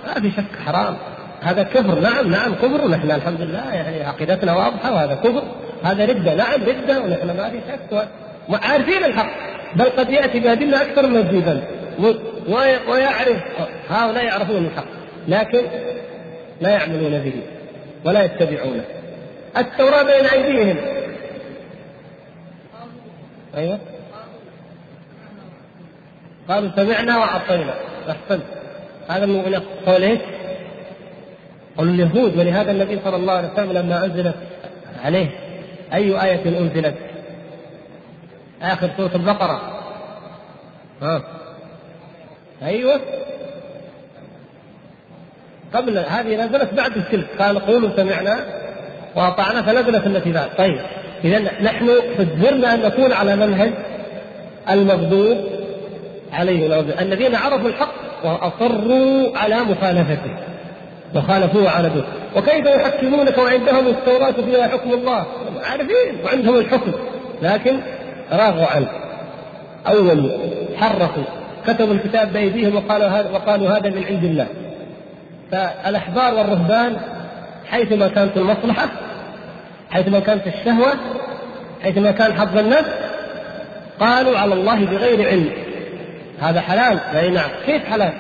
[0.08, 0.98] ما في شك حرام.
[1.42, 2.00] هذا كفر.
[2.00, 2.86] نعم نعم كفر.
[2.86, 5.44] ونحن الحمد لله يعني عقيدتنا واضحة وهذا كفر.
[5.84, 8.08] هذا ردة نعم ردة ونحن ما في شك.
[8.64, 9.30] عارفين الحق.
[9.76, 11.62] بل قد يأتي بأدلة أكثر من الجبل
[12.90, 13.38] ويعرف
[13.90, 14.86] هؤلاء يعرفون الحق
[15.28, 15.62] لكن
[16.62, 17.34] لا يعملون به
[18.06, 18.86] ولا يتبعونه.
[19.58, 20.78] التوراة بين أيديهم.
[23.58, 23.80] أيوه.
[26.50, 27.74] قالوا سمعنا وعصينا
[28.10, 28.44] أحسنت.
[29.10, 29.26] هذا
[29.88, 30.20] إيش؟
[31.78, 32.38] قول اليهود.
[32.38, 34.36] ولهذا النبي صلى الله عليه وسلم لما أنزلت
[35.04, 35.28] عليه
[35.94, 36.96] أي آية أنزلت؟
[38.62, 39.62] آخر سورة البقرة.
[41.02, 41.24] ها.
[42.64, 43.02] أيوه.
[45.74, 48.46] قبل هذه نزلت بعد التلك قال قولوا سمعنا
[49.16, 50.50] وأطعنا فنزلت التي بعد.
[50.58, 50.82] طيب.
[51.24, 53.74] إذا نحن حذرنا أن نكون على منهج
[54.70, 55.38] المغضوب
[56.34, 56.92] عليهم.
[57.00, 60.32] الذين عرفوا الحق وأصروا على مخالفته
[61.16, 62.04] وخالفوه وعاندوه
[62.36, 65.26] وكيف يحكمونك وعندهم التوراة فيها حكم الله؟
[65.70, 66.92] عارفين وعندهم الحكم
[67.42, 67.80] لكن
[68.32, 68.90] راغوا عنه.
[69.88, 70.30] أولوا
[70.78, 71.24] حرفوا
[71.68, 74.48] كتبوا الكتاب بأيديهم وقالوا هذا وقالوا هذا من عند الله.
[75.52, 76.98] فالأحبار والرهبان
[77.70, 78.90] حيثما كانت المصلحة
[79.92, 80.94] حيثما كانت الشهوة
[81.84, 82.92] حيثما كان حظ النفس
[84.00, 85.69] قالوا على الله بغير علم.
[86.42, 87.00] هذا حلال.
[87.00, 87.50] أي نعم.
[87.66, 88.14] كيف حلال؟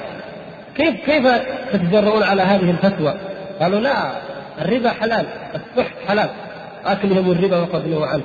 [0.75, 1.27] كيف كيف
[1.73, 3.13] تتجرؤون على هذه الفتوى؟
[3.61, 3.93] قالوا لا
[4.61, 6.29] الربا حلال السحت حلال.
[6.85, 8.23] أكلهم الربا وقد نهوا عنه.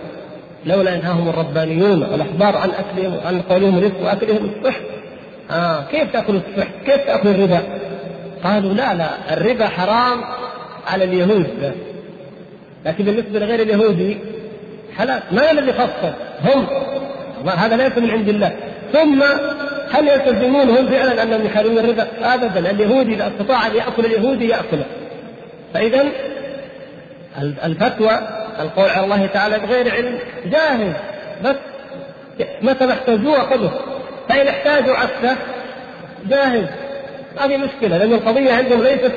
[0.66, 4.82] لولا ينهاهم الربانيون والاحبار عن أكلهم عن قولهم الرزق وأكلهم السحت
[5.50, 7.62] آه كيف تأكل السحت؟ كيف تأكل الربا؟
[8.44, 10.20] قالوا لا لا الربا حرام
[10.86, 11.46] على اليهود.
[11.62, 11.72] بس
[12.86, 14.18] لكن بالنسبة لغير اليهودي
[14.96, 15.22] حلال.
[15.32, 16.66] ما الذي خصه؟ هم.
[17.48, 18.52] هذا ليس من عند الله.
[18.92, 19.24] ثم
[19.94, 24.84] هل يلتزمون هم فعلا انهم يحاربون الربا؟ ابدا اليهودي إذا استطاع أن يأكل اليهودي ياكله
[25.74, 26.04] فاذا
[27.40, 28.18] الفتوى
[28.60, 30.94] القول على الله تعالى بغير علم جاهز.
[31.44, 31.56] بس
[32.62, 33.70] متى احتاجوه خذه.
[34.28, 35.36] فإن احتاجوا عكسه
[36.26, 36.66] جاهز.
[37.36, 39.12] ما في مشكلة لأن القضية عندهم ليست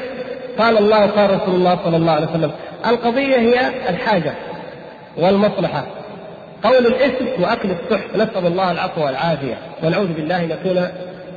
[0.57, 2.51] قال الله وقال رسول الله صلى الله عليه وسلم.
[2.85, 4.33] القضية هي الحاجة
[5.17, 5.85] والمصلحة.
[6.63, 9.57] قول الاسم وأكل السحت نسأل الله العفو والعافية.
[9.83, 10.87] ونعوذ بالله أن نكون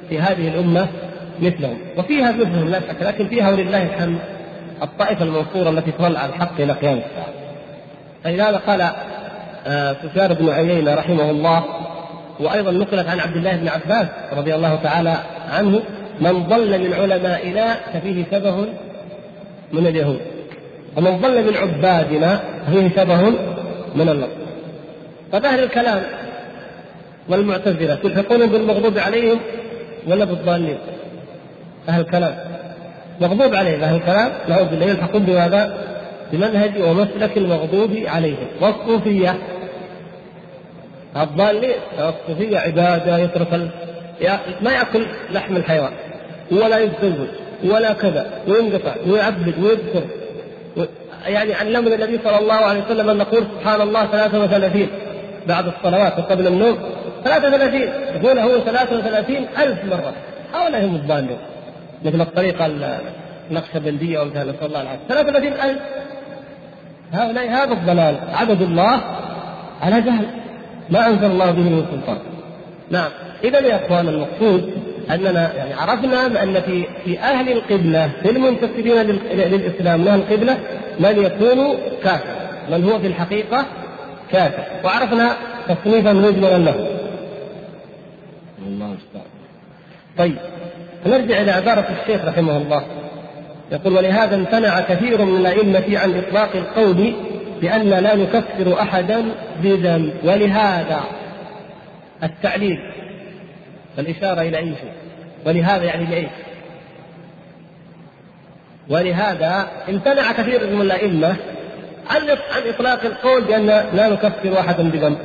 [0.08, 0.86] في هذه الأمة
[1.40, 1.78] مثلهم.
[1.96, 4.18] وفيها مثلهم لا شك لكن فيها ولله الحمد
[4.82, 7.32] الطائفة المنصورة التي تظل على الحق إلى قيام الساعة.
[8.24, 8.90] فلذلذا قال
[9.66, 11.64] آه، سفيان بن عيينة رحمه الله
[12.40, 15.16] وأيضا نقلت عن عبد الله بن عباس رضي الله تعالى
[15.50, 15.80] عنه
[16.20, 18.56] من ضل من علمائنا ففيه شبه
[19.72, 20.20] من اليهود
[20.96, 23.20] ومن ضل من عبادنا ففيه شبه
[23.94, 24.49] من النصر.
[25.32, 26.02] فظاهر الكلام
[27.28, 29.40] والمعتزلة تلحقون بالمغضوب عليهم
[30.06, 30.78] ولا بالضالين؟
[31.88, 32.34] أهل الكلام
[33.20, 35.74] مغضوب عليهم أهل الكلام نعوذ بالله يلحقون بماذا؟
[36.32, 39.34] بمنهج ومسلك المغضوب عليهم والصوفية
[41.16, 43.68] الضالين الصوفية عبادة يترك ال...
[44.62, 45.92] ما يأكل لحم الحيوان
[46.52, 47.28] ولا يتزوج
[47.64, 50.02] ولا كذا وينقطع ويعبد ويذكر.
[51.26, 54.88] يعني علمنا النبي صلى الله عليه وسلم أن نقول سبحان الله 33
[55.48, 56.78] بعد الصلوات وقبل النوم
[57.24, 60.12] 33 يقول هو 33 ألف مرة.
[60.54, 61.38] هؤلاء هم الضالين.
[62.04, 62.70] مثل الطريقة
[63.50, 65.78] النقشبندية وامثال نسأل الله العافية 33 ألف.
[67.12, 68.16] هؤلاء هذا الضلال.
[68.34, 69.00] عبدوا الله
[69.82, 70.26] على جهل.
[70.90, 72.18] ما أنزل الله به من سلطان.
[72.90, 73.10] نعم.
[73.44, 74.70] إذا يا إخوان المقصود
[75.10, 80.58] أننا يعني عرفنا بأن في في أهل القبلة في المنتسبين للإسلام من القبلة
[81.00, 83.66] من يكون كافر من هو في الحقيقة؟
[84.32, 85.36] كافر وعرفنا
[85.68, 86.74] تصنيفا مجملا له
[88.66, 89.30] الله المستعان
[90.18, 90.36] طيب
[91.06, 92.82] نرجع إلى عبارة الشيخ رحمه الله.
[93.72, 97.12] يقول ولهذا امتنع كثير من الأئمة عن إطلاق القول
[97.60, 99.24] بأن لا نكفر أحدا
[99.62, 100.12] بذنب.
[100.24, 101.00] ولهذا
[102.22, 102.78] التعليل
[103.98, 104.92] الإشارة إلى أي شيء
[105.46, 106.30] ولهذا يعني لإيش؟
[108.88, 111.36] ولهذا امتنع كثير من الأئمة
[112.10, 115.18] عن عن إطلاق القول بأن لا نكفر أحدا بذنب؟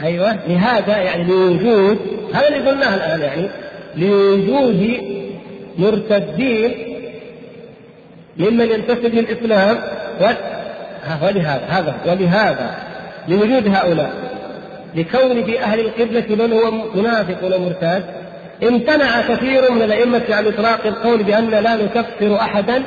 [0.00, 1.98] أيوه لهذا يعني لوجود
[2.34, 3.48] هذا اللي قلناه الآن يعني
[3.96, 5.00] لوجود
[5.78, 6.74] مرتدين
[8.36, 9.78] ممن ينتسب للإسلام
[11.22, 12.74] ولهذا هذا ولهذا
[13.28, 14.10] لوجود هؤلاء
[14.94, 18.04] لكون في أهل القبلة من هو منافق ولا مرتاد
[18.62, 22.82] امتنع كثير من الأئمة عن إطلاق القول بأن لا نكفر أحدا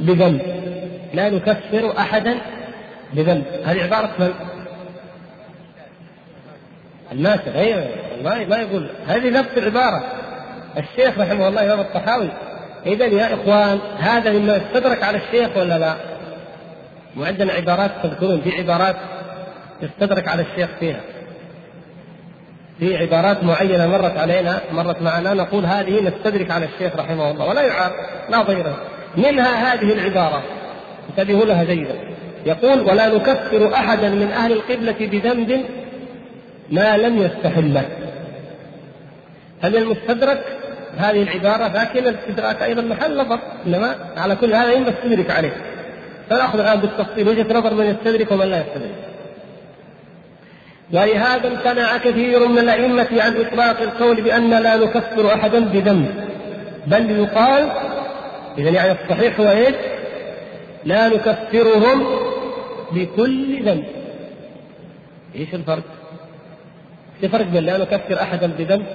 [0.00, 0.40] بذنب.
[1.14, 2.38] لا نكفر أحدا
[3.12, 3.44] بذنب.
[3.64, 4.34] هذه عبارة من؟
[7.12, 7.88] الناسخ أيوه
[8.24, 8.88] ما ما يقول.
[9.06, 10.02] هذه نفس العبارة.
[10.78, 12.28] الشيخ رحمه الله امام الطحاوي.
[12.86, 15.94] اذا يا إخوان هذا مما استدرك على الشيخ ولا لا؟
[17.16, 18.40] وعندنا عبارات تذكرون.
[18.40, 18.96] في عبارات
[19.82, 21.00] يستدرك على الشيخ فيها.
[22.78, 27.46] في عبارات معينة مرت علينا مرت معنا نقول هذه نستدرك على الشيخ رحمه الله.
[27.46, 27.92] ولا يعار
[28.30, 28.76] لا ضيرة
[29.16, 30.42] منها هذه العبارة.
[31.10, 31.94] انتبهوا لها جيدا.
[32.46, 35.64] يقول ولا نكفر أحدا من أهل القبلة بذنب
[36.70, 37.84] ما لم يستحله.
[39.62, 40.44] هل المستدرك
[40.96, 45.56] هذه العبارة لكن الاستدراك أيضا محل نظر إنما على كل هذا ينبغي تدرك عليه.
[46.30, 49.14] فنأخذ الآن بالتفصيل وجهة نظر من يستدرك ومن لا يستدرك.
[50.92, 56.14] ولهذا امتنع كثير من الأئمة عن إطلاق القول بأن لا نكفر أحدا بذنب
[56.86, 57.70] بل يقال
[58.58, 59.74] إذا يعني الصحيح هو إيش؟
[60.84, 62.06] لا نكفرهم
[62.92, 63.84] بكل ذنب
[65.34, 65.84] إيش الفرق؟
[67.20, 68.86] في فرق بين لا نكفر أحدا بذنب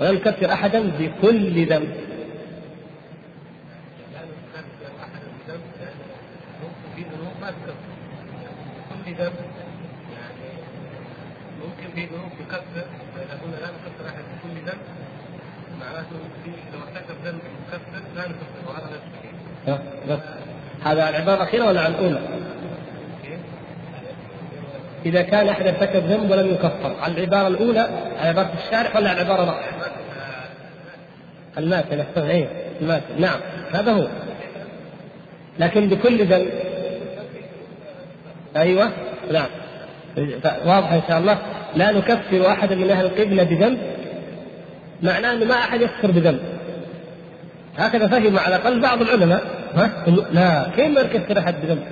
[0.00, 1.94] ولا نكفر أحدا بكل ذنب
[10.14, 10.50] يعني
[11.64, 12.84] ممكن في ذنوب تكفر
[13.42, 14.82] قلنا لا نكفر احد بكل ذنب
[15.80, 16.16] معناته
[16.72, 16.80] لو
[17.24, 18.83] ذنب مكفر لا.
[20.08, 20.18] بس
[20.84, 22.18] هذا العبارة الأخيرة ولا على الأولى؟
[25.06, 27.80] إذا كان أحد ارتكب ذنب ولم يكفر على العبارة الأولى
[28.20, 29.64] على عبارة الشارح ولا على العبارة الأخرى؟
[31.58, 32.48] الماثل إيه
[32.80, 33.40] الماثل نعم
[33.72, 34.08] هذا هو.
[35.58, 36.48] لكن بكل ذنب.
[38.56, 38.90] أيوه
[39.32, 39.48] نعم.
[40.66, 41.38] واضح إن شاء الله.
[41.76, 43.78] لا نكفر أحدا من أهل القبلة بذنب.
[45.02, 46.53] معناه أنه ما أحد يكفر بذنب.
[47.78, 49.42] هكذا فهم على الأقل بعض العلماء
[49.74, 51.84] ها؟ لا كيف ما يكفر أحد بذنب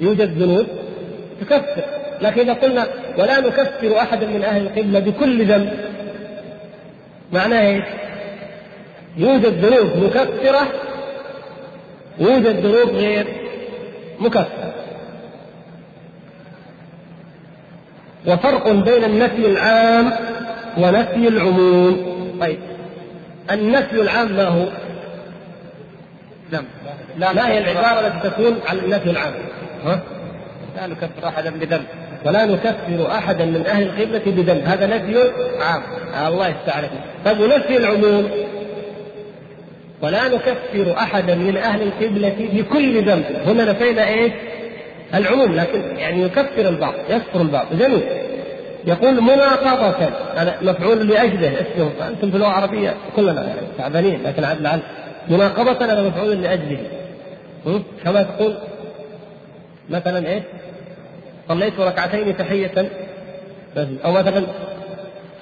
[0.00, 0.66] يوجد ذنوب
[1.40, 1.82] تكفر.
[2.20, 2.86] لكن إذا قلنا
[3.18, 5.70] ولا نكفر أحدا من أهل القبلة بكل ذنب
[7.32, 7.84] معناه إيش؟
[9.16, 10.66] يوجد ذنوب مكفرة
[12.20, 13.26] ويوجد ذنوب غير
[14.20, 14.74] مكفرة.
[18.26, 20.12] وفرق بين النفي العام
[20.78, 22.18] ونفي العموم.
[22.40, 22.58] طيب.
[23.50, 24.66] النفي العام ما هو؟
[26.52, 26.64] ذنب
[27.18, 29.34] لا ما هي العبارة التي تكون على النفي العام؟
[29.84, 30.00] ها؟
[30.76, 31.84] لا نكفر أحدا بذنب.
[32.24, 34.62] ولا نكفر أحدا من أهل القبلة بذنب.
[34.66, 35.30] هذا نفي
[35.60, 35.82] عام.
[36.14, 36.90] آه الله يستعرف
[37.24, 38.30] طيب ونفي العموم.
[40.02, 43.24] ولا نكفر أحدا من أهل القبلة بكل ذنب.
[43.46, 44.32] هنا نفينا إيش؟
[45.14, 47.66] العموم لكن يعني يكفر البعض يكفر البعض.
[47.72, 48.02] جميل.
[48.88, 50.08] يقول مناقضة.
[50.36, 52.08] هذا مفعول لأجله اسمه.
[52.08, 54.80] أنتم في اللغة العربية كلنا يعني تعبانين لكن لعل
[55.28, 56.78] مناقضة هذا مفعول لأجله.
[58.04, 58.54] كما تقول
[59.90, 60.42] مثلا إيش؟
[61.48, 62.90] صليت ركعتين تحية.
[63.76, 64.42] أو مثلا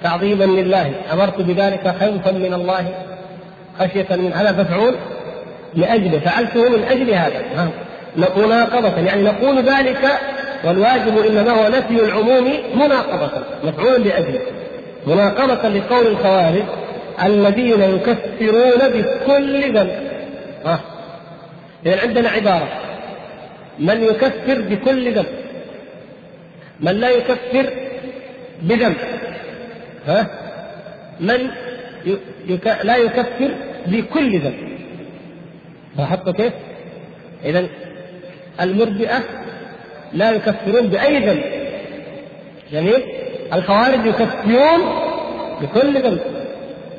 [0.03, 2.85] تعظيما لله أمرت بذلك خوفا من الله
[3.79, 4.95] خشية من هذا مفعول
[5.75, 7.71] لأجله فعلته من أجل هذا.
[8.37, 8.99] مناقضة.
[8.99, 10.07] يعني نقول ذلك
[10.63, 13.31] والواجب إنما هو نفي العموم مناقضة
[13.63, 14.41] مفعول لأجله.
[15.07, 16.63] مناقضة لقول الخوارج
[17.23, 19.91] الذين يكفرون بكل ذنب.
[20.65, 20.79] ها
[21.85, 22.67] إذا عندنا عبارة
[23.79, 25.25] من يكفر بكل ذنب.
[26.79, 27.69] من لا يكفر
[28.61, 28.97] بذنب.
[30.07, 30.27] ها؟
[31.19, 31.49] من
[32.47, 32.67] يك...
[32.83, 33.51] لا يكفر
[33.85, 34.77] بكل ذنب.
[35.97, 36.53] لاحظت كيف؟
[37.45, 37.67] إذا
[38.61, 39.23] المرجئة
[40.13, 41.43] لا يكفرون بأي ذنب.
[42.71, 43.03] جميل؟
[43.53, 44.81] الخوارج يكفرون
[45.61, 46.21] بكل ذنب.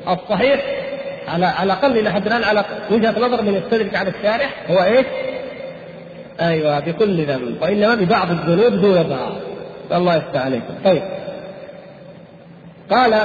[0.07, 0.61] الصحيح
[1.27, 5.05] على على الأقل إلى حد الآن على وجهة نظر من يستدرك على الشارح هو إيش؟
[6.41, 7.61] أيوه بكل ذنب.
[7.61, 9.31] وإنما ببعض الذنوب دون بعض.
[9.91, 10.73] الله يفتح عليكم.
[10.85, 11.03] طيب.
[12.91, 13.23] قال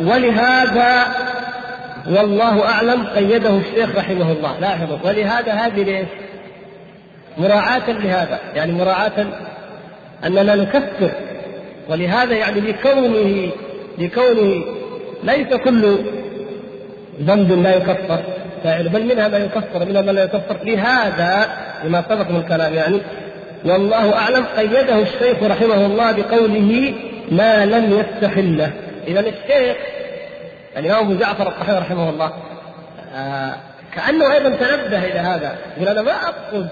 [0.00, 1.06] ولهذا
[2.06, 4.60] والله أعلم قيده الشيخ رحمه الله.
[4.60, 4.98] لاحظوا.
[5.04, 6.08] ولهذا هذه ليش؟
[7.38, 9.26] مراعاة لهذا يعني مراعاة
[10.24, 11.10] أننا نكفر.
[11.88, 13.50] ولهذا يعني لكونه
[13.98, 14.64] لكونه
[15.24, 15.98] ليس كل
[17.20, 18.20] ذنب لا يكفر
[18.64, 20.56] فاعل بل منها ما يكفر منها ما لا يكفر.
[20.64, 21.48] لهذا
[21.84, 23.00] لما سبق من الكلام يعني
[23.64, 26.94] والله أعلم قيده الشيخ رحمه الله بقوله
[27.30, 28.72] ما لم يستحله
[29.06, 29.76] إذا الشيخ
[30.76, 32.32] الامام ابو جعفر رحمه الله
[33.16, 33.54] آه
[33.94, 36.68] كأنه أيضا تنبه إلى هذا يقول أنا ما أقصد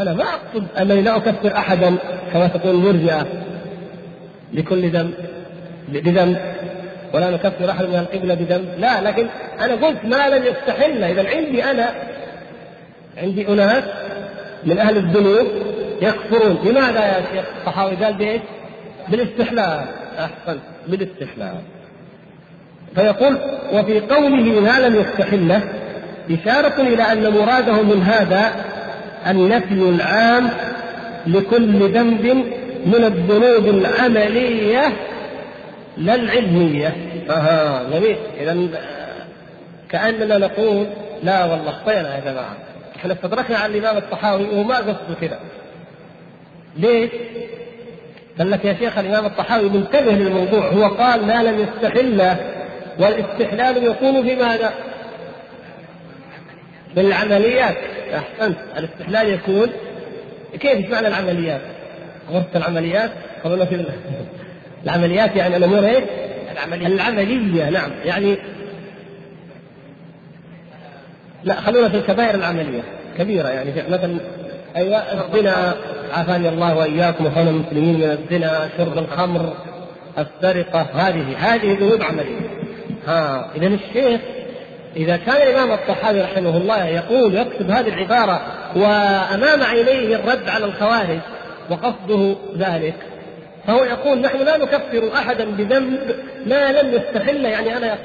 [0.00, 1.96] أنا ما أقصد انني لا أكفر أحدا
[2.32, 3.26] كما تقول المرجئة
[4.52, 5.14] لكل ذنب
[5.88, 6.38] بذنب
[7.14, 8.68] ولا نكفر أحد من القبلة بذنب.
[8.78, 9.26] لا لكن
[9.60, 11.04] أنا قلت ما لم يستحل.
[11.04, 11.94] إذا عندي أنا
[13.18, 13.84] عندي أناس
[14.64, 15.46] من أهل الذنوب
[16.02, 16.58] يكفرون.
[16.64, 18.40] لماذا يا شيخ الصحاوي قال بإيش؟
[19.08, 19.84] بالاستحلال.
[20.18, 20.62] أحسنت.
[20.88, 21.60] بالاستحلال.
[22.94, 23.38] فيقول
[23.72, 25.62] وفي قوله ما لم يستحله
[26.30, 28.52] إشارة إلى أن مراده من هذا
[29.26, 30.50] النفي العام
[31.26, 32.26] لكل ذنب
[32.86, 34.92] من الذنوب العملية
[35.96, 36.96] لا العلمية.
[37.30, 38.16] أها جميل.
[38.40, 38.68] إذا
[39.88, 40.86] كأننا نقول
[41.22, 42.56] لا والله اخطينا يا جماعة.
[42.96, 45.38] إحنا استدركنا على الإمام الطحاوي وما قصده كذا
[46.76, 47.10] ليش؟
[48.38, 50.68] قال لك يا شيخ الإمام الطحاوي منتبه للموضوع.
[50.68, 52.36] هو قال ما لم يستحل
[52.98, 54.72] والإستحلال يكون في ماذا؟
[56.96, 57.76] بالعمليات
[58.14, 58.56] أحسنت.
[58.78, 59.68] الاستحلال يكون.
[60.60, 61.60] كيف معنى العمليات؟
[62.30, 63.10] غرفة العمليات؟
[63.44, 63.84] قالوا في
[64.84, 66.04] العمليات يعني الأمور إيه؟
[66.52, 66.86] العملية.
[66.86, 67.90] العملية نعم.
[68.04, 68.36] يعني
[71.44, 72.82] لا خلونا في الكبائر العملية.
[73.18, 73.70] كبيرة يعني.
[73.88, 74.18] مثلا
[74.76, 75.74] أيوه الزنا.
[76.12, 79.54] عافاني الله وإياكم وخلنا المسلمين من الزنا، شرب الخمر،
[80.18, 82.40] السرقة هذه هذه ذنوب عملية.
[83.06, 84.20] ها اذا الشيخ
[84.96, 88.40] إذا كان الإمام الطحاوي رحمه الله يقول يكتب هذه العبارة
[88.76, 91.18] وأمام عينيه الرد على الخوارج
[91.70, 92.94] وقصده ذلك
[93.66, 97.98] فهو يقول نحن لا نكفر أحدا بذنب ما لم يستحل يعني أنا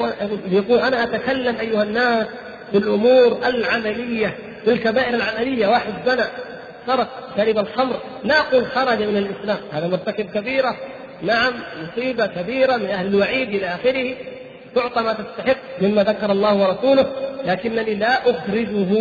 [0.52, 2.28] يقول أنا أتكلم أيها الناس
[2.72, 6.24] في الأمور العملية في الكبائر العملية واحد زنى
[6.88, 10.76] سرق شرب الخمر لا أقول خرج من الإسلام هذا مرتكب كبيرة
[11.22, 14.15] نعم مصيبة كبيرة من أهل الوعيد إلى آخره
[14.75, 17.05] تعطى ما تستحق مما ذكر الله ورسوله
[17.45, 18.91] لكنني لا أخرجه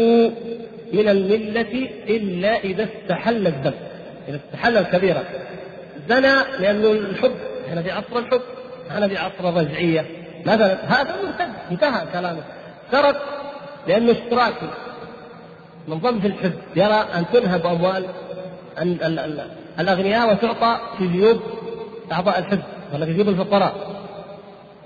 [0.92, 3.74] من الملة إلا إذا استحل الذنب
[4.28, 5.24] إذا استحل الكبيرة.
[6.08, 7.34] زنى لأنه الحب
[7.68, 8.40] إحنا في عصر الحب
[8.90, 10.06] إحنا في عصر الرجعية.
[10.46, 12.42] مثلا هذا مرتد انتهى كلامه.
[12.92, 13.22] سرق
[13.88, 14.68] لأنه اشتراكي
[15.88, 16.52] من ضمن الحب.
[16.76, 18.04] يرى أن تنهب أموال
[19.80, 21.40] الأغنياء وتعطى في جيوب
[22.12, 22.62] أعضاء الحزب
[22.94, 23.74] ولا في جيوب الفقراء.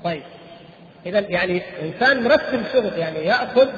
[0.04, 0.22] طيب.
[1.06, 3.68] اذا يعني إنسان مرتب شغل يعني يأخذ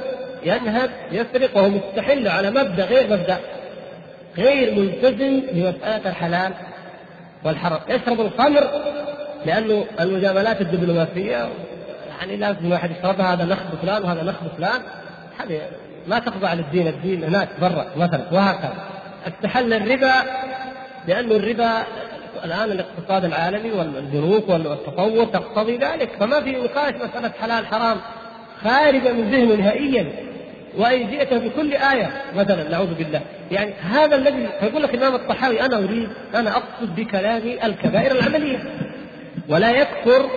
[0.44, 3.38] ينهب يسرق وهو مستحل على مبدأ غير مبدأ
[4.38, 6.52] غير ملتزم بمساله الحلال
[7.44, 7.80] والحرام.
[7.88, 8.70] يشرب الخمر
[9.46, 11.48] لأنه المجاملات الدبلوماسية
[12.18, 14.80] يعني لازم واحد يشربها هذا نخب فلان وهذا نخب فلان.
[15.38, 15.60] هذه
[16.06, 18.74] ما تخضع للدين الدين هناك برا مثلا وهكذا.
[19.28, 20.14] استحل الربا
[21.08, 21.82] لأن الربا
[22.44, 26.10] الآن الاقتصاد العالمي والبنوك والتطور تقتضي ذلك.
[26.20, 27.96] فما في نقاش مسألة حلال حرام
[28.64, 30.12] خارجة من ذهنه نهائيا.
[30.78, 33.20] وإن جئت بكل آية مثلا نعوذ بالله.
[33.50, 38.58] يعني هذا الذي يقول لك الإمام الطحاوي أنا أريد أنا أقصد بكلامي الكبائر العملية.
[39.48, 40.30] ولا يكفر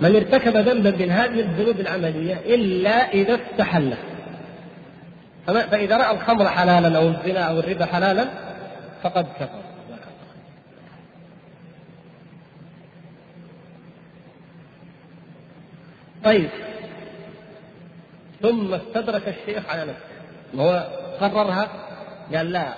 [0.00, 3.96] من ارتكب ذنبا من هذه الذنوب العملية إلا إذا استحله
[5.46, 8.24] فإذا رأى الخمر حلالا أو الزنا أو الربا حلالا
[9.02, 9.60] فقد كفر.
[16.30, 16.50] طيب.
[18.42, 20.04] ثم استدرك الشيخ على نفسه.
[20.54, 20.86] وهو
[21.20, 21.68] قررها
[22.34, 22.74] قال لا.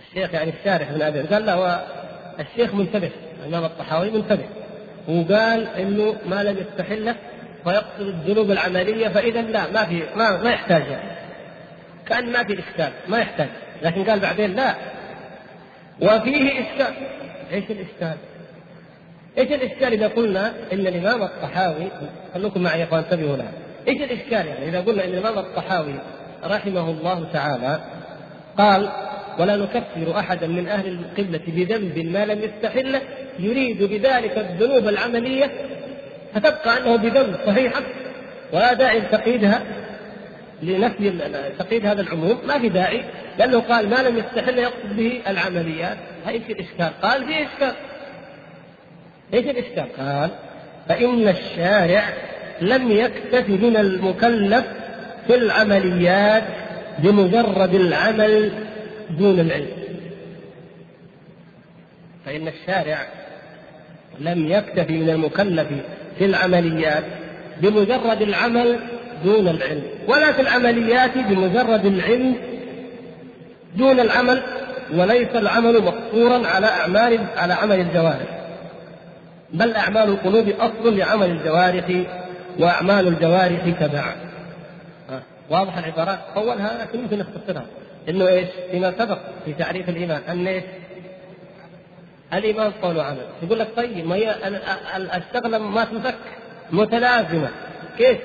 [0.00, 1.80] الشيخ يعني الشارح ابن أبي قال لا هو
[2.40, 4.44] الشيخ منتبه الإمام الطحاوي منتبه.
[5.08, 7.16] وقال إنه ما لم يستحله
[7.64, 11.10] فيقصد الذنوب العملية فإذا لا ما في ما, ما يحتاج يعني.
[12.06, 13.48] كأن ما في إشكال ما يحتاج.
[13.82, 14.74] لكن قال بعدين لا.
[16.02, 16.94] وفيه إشكال.
[17.52, 18.16] إيش الإشكال؟
[19.38, 21.88] إيش الإشكال إذا قلنا إن الإمام الطحاوي
[22.34, 23.52] خلوكم معي يا إخوان انتبهوا لها.
[23.88, 25.94] إيش الإشكال يعني؟ إذا قلنا إن الإمام الطحاوي
[26.44, 27.80] رحمه الله تعالى
[28.58, 28.90] قال
[29.38, 33.00] ولا نكفر أحدا من أهل القبلة بذنب ما لم يستحله
[33.38, 35.50] يريد بذلك الذنوب العملية
[36.34, 37.82] فتبقى أنه بذنب صحيحة
[38.52, 39.62] ولا داعي لتقييدها
[40.62, 41.12] لنفي
[41.58, 42.38] تقييد هذا العموم.
[42.48, 43.04] ما في داعي
[43.38, 45.96] لأنه قال ما لم يستحل يقصد به العمليات.
[46.28, 47.74] إيش الإشكال؟ قال في إشكال.
[49.34, 50.30] إيش الإشكال؟ قال
[50.88, 52.04] فإن الشارع
[52.60, 54.64] لم يكتف من المكلف
[55.26, 56.42] في العمليات
[56.98, 58.52] بمجرد العمل
[59.18, 59.68] دون العلم
[62.26, 62.98] فإن الشارع
[64.20, 65.68] لم يكتفي من المكلف
[66.18, 67.04] في العمليات
[67.60, 68.78] بمجرد العمل
[69.24, 72.36] دون العلم ولا في العمليات بمجرد العلم
[73.76, 74.42] دون العمل
[74.94, 78.39] وليس العمل مقصورا على أعمال على عمل الجوارح
[79.52, 82.04] بل أعمال القلوب أصل لعمل الجوارح
[82.58, 84.14] وأعمال الجوارح تبع
[85.50, 87.66] واضح العبارات أولها لكن يمكن نختصرها
[88.08, 90.64] إنه إيش؟ فيما سبق في تعريف الإيمان أن إيش؟
[92.32, 94.34] الإيمان قول وعمل يقول لك طيب ما هي
[94.96, 96.14] الشغلة ما تنفك
[96.72, 97.48] متلازمة
[97.98, 98.18] كيف؟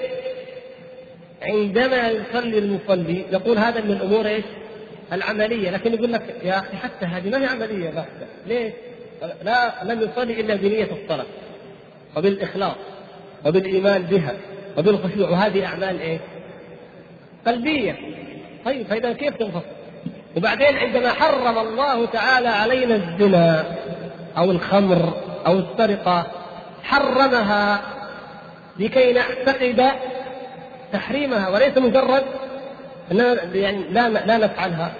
[1.41, 4.45] عندما يصلي المصلي يقول هذا من الأمور إيش؟
[5.13, 8.73] العملية لكن يقول لك يا أخي حتى هذه ما هي عملية بحتة ليش؟
[9.43, 11.26] لا لم يصلي إلا بنية الصلاه
[12.18, 12.76] وبالإخلاص
[13.45, 14.34] وبالإيمان بها
[14.78, 15.30] وبالخشوع.
[15.30, 16.20] وهذه أعمال إيه؟
[17.47, 17.95] قلبية.
[18.66, 19.66] طيب فإذا كيف تنفصل؟
[20.38, 23.66] وبعدين عندما حرم الله تعالى علينا الزنا
[24.38, 25.13] أو الخمر
[25.47, 26.28] أو السرقة
[26.84, 27.82] حرمها
[28.80, 29.91] لكي نعتقد
[30.93, 31.49] تحريمها.
[31.49, 32.24] وليس مجرد
[33.53, 34.91] يعني لا لا نفعلها.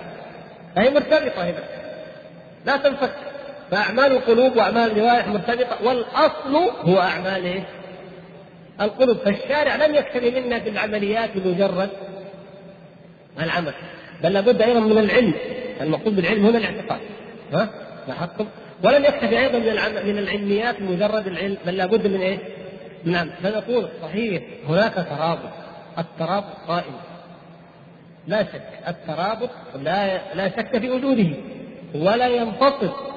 [0.76, 1.64] فهي مرتبطة هنا.
[2.66, 3.12] لا تنفك.
[3.72, 7.66] فأعمال القلوب وأعمال الجوارح مرتبطه والأصل هو أعمال إيه؟
[8.82, 9.18] القلوب.
[9.18, 11.90] فالشارع لم يكتفي منا بالعمليات بمجرد
[13.40, 13.74] العمل
[14.24, 15.34] بل لابد أيضا من العلم.
[15.82, 17.00] المقصود بالعلم هنا الاعتقاد.
[17.54, 17.70] ها؟
[18.08, 18.46] لاحظتم؟
[18.84, 19.92] ولم يكتفي أيضا من العم...
[19.94, 22.38] من العلميات مجرد العلم بل لابد من إيه؟
[23.04, 25.50] من فنقول صحيح هناك ترابط.
[26.00, 26.94] الترابط قائم.
[28.28, 29.50] لا شك الترابط
[29.84, 31.30] لا لا شك في وجوده
[31.96, 33.15] ولا ينفصل.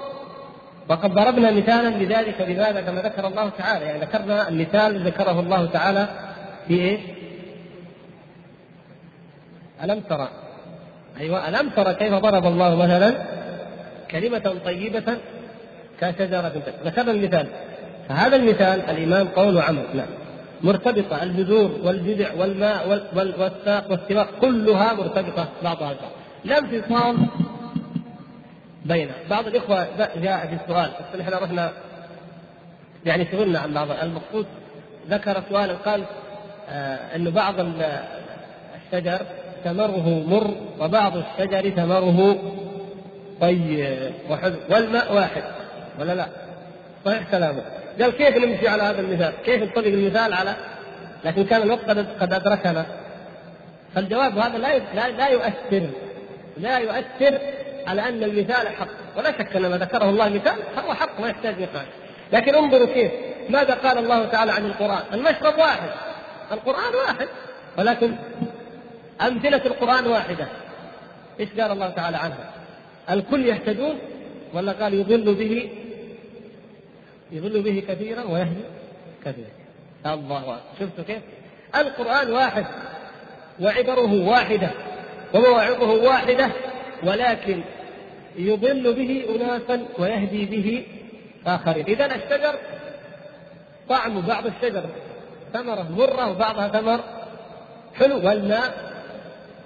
[0.88, 3.84] وقد ضربنا مثالا لذلك لماذا كما ذكر الله تعالى.
[3.84, 6.08] يعني ذكرنا المثال ذكره الله تعالى
[6.68, 7.00] في إيش؟
[9.84, 10.28] ألم ترى؟
[11.20, 13.14] أيوة ألم ترى كيف ضرب الله مثلا
[14.10, 15.18] كلمة طيبة
[16.00, 16.52] كشجرة
[16.84, 17.46] ذكرنا المثال.
[18.08, 20.08] فهذا المثال الإمام قول وعمل نعم
[20.62, 26.10] مرتبطة الجذور والجذع والماء والساق والسواق كلها مرتبطة بعضها البعض.
[26.44, 27.16] لا انفصال.
[28.88, 31.72] بينها بعض الإخوة جاء في السؤال بس نحن رحنا
[33.06, 34.46] يعني شغلنا عن بعض المقصود
[35.08, 36.04] ذكر سؤالا قال
[36.70, 39.18] آه انه بعض الشجر
[39.64, 42.38] ثمره مر وبعض الشجر ثمره
[43.40, 45.42] طيب وحلو والماء واحد
[46.00, 46.26] ولا لا؟
[47.04, 47.62] صحيح كلامه
[48.00, 50.56] قال كيف نمشي على هذا المثال؟ كيف نطبق المثال على
[51.24, 52.86] لكن كان الوقت قد أدركنا
[53.94, 55.86] فالجواب هذا لا, لا يؤثر
[56.56, 57.38] لا يؤثر
[57.88, 58.88] على أن المثال حق.
[59.16, 61.86] ولا شك أن ما ذكره الله مثال هو حق ما يحتاج نقاش
[62.32, 63.12] لكن انظروا كيف
[63.48, 65.90] ماذا قال الله تعالى عن القرآن؟ المشرب واحد.
[66.52, 67.28] القرآن واحد.
[67.78, 68.16] ولكن
[69.20, 70.46] أمثلة القرآن واحدة.
[71.40, 72.50] إيش قال الله تعالى عنها؟
[73.10, 73.98] الكل يهتدون
[74.54, 75.70] ولا قال يضل به؟
[77.32, 78.64] يضل به كثيرا ويهدي
[79.24, 79.48] كثيرا.
[80.06, 80.58] الله أكبر.
[80.80, 81.22] شفتوا كيف؟
[81.76, 82.66] القرآن واحد.
[83.60, 84.70] وعبره واحدة.
[85.34, 86.50] ومواعظه واحدة.
[87.02, 87.62] ولكن
[88.38, 90.86] يضل به أناسا ويهدي به
[91.46, 91.86] آخرين.
[91.86, 92.54] إذا الشجر
[93.88, 94.84] طعم بعض الشجر
[95.52, 97.00] ثمرة مرة وبعضها ثمر
[97.94, 98.92] حلو والماء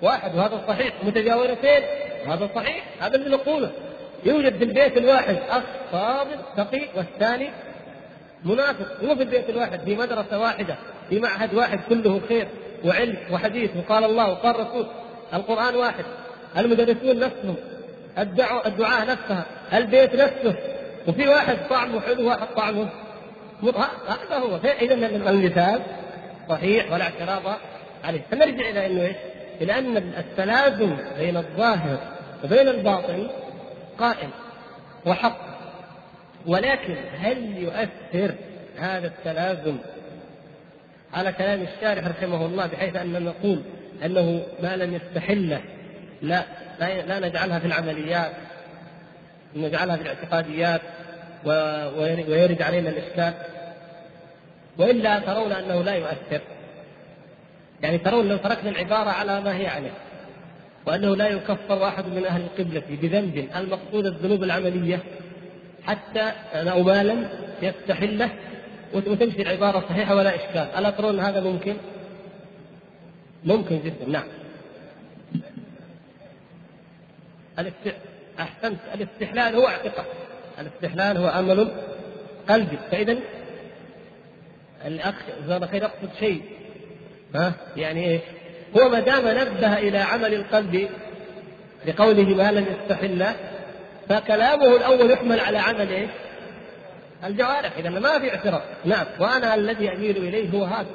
[0.03, 0.35] واحد.
[0.35, 0.95] وهذا صحيح.
[1.05, 1.83] متجاورتين.
[2.27, 2.85] وهذا صحيح.
[3.01, 3.71] هذا اللي نقوله.
[4.25, 5.63] يوجد في البيت الواحد أخ
[5.93, 7.51] فاضل تقي والثاني
[8.45, 9.03] منافق.
[9.03, 10.77] مو في البيت الواحد في مدرسة واحدة
[11.11, 12.49] في معهد واحد كله خير
[12.85, 13.71] وعلم وحديث.
[13.77, 14.87] وقال الله وقال رسول
[15.35, 16.05] القرآن واحد.
[16.57, 17.57] المدرسون نفسهم
[18.19, 20.57] الدعاء نفسها البيت نفسه.
[21.09, 22.89] وفي واحد طعمه حلو واحد طعمه
[24.09, 24.57] هذا هو.
[24.57, 24.95] إذا
[25.31, 25.81] المثال؟
[26.49, 27.57] صحيح ولا اعتراض
[28.05, 28.21] عليه.
[28.31, 29.17] فنرجع إلى إنه إيش؟
[29.61, 31.99] إلى أن التلازم بين الظاهر
[32.45, 33.29] وبين الباطن
[33.99, 34.31] قائم
[35.07, 35.53] وحق.
[36.47, 38.35] ولكن هل يؤثر
[38.79, 39.77] هذا التلازم
[41.15, 43.63] على كلام الشارح رحمه الله بحيث أن نقول
[44.05, 45.61] أنه ما لم يستحله
[46.23, 46.45] لا
[46.81, 48.33] لا نجعلها في العمليات
[49.57, 50.81] نجعلها في الاعتقاديات
[52.29, 53.33] ويرد علينا الإشكال
[54.79, 56.41] وإلا ترون أنه لا يؤثر
[57.83, 59.93] يعني ترون لو تركنا العبارة على ما هي عليه
[60.87, 64.99] وأنه لا يكفر واحد من أهل القبلة بذنب المقصود الذنوب العملية
[65.85, 67.29] حتى أو ما
[67.63, 68.31] يستحله
[68.95, 71.77] وتمشي العبارة صحيحة ولا إشكال، ألا ترون هذا ممكن؟
[73.45, 74.25] ممكن جدا نعم.
[78.41, 80.07] أحسنت الاستحلال هو اعتقاد.
[80.59, 81.69] الاستحلال هو امل
[82.49, 82.79] قلبي.
[82.91, 83.17] فإذا
[84.87, 86.43] الاخ جزاه خير يقصد شيء.
[87.35, 88.21] ها؟ يعني إيش؟
[88.77, 90.89] هو ما دام نبه إلى عمل القلب
[91.87, 93.25] بقوله ما لم يستحل
[94.09, 96.11] فكلامه الأول يحمل على عمل إيش؟
[97.25, 97.77] الجوارح.
[97.79, 98.63] إذا ما في اعتراض.
[98.85, 99.07] نعم.
[99.21, 100.87] وأنا الذي أميل إليه هو هذا.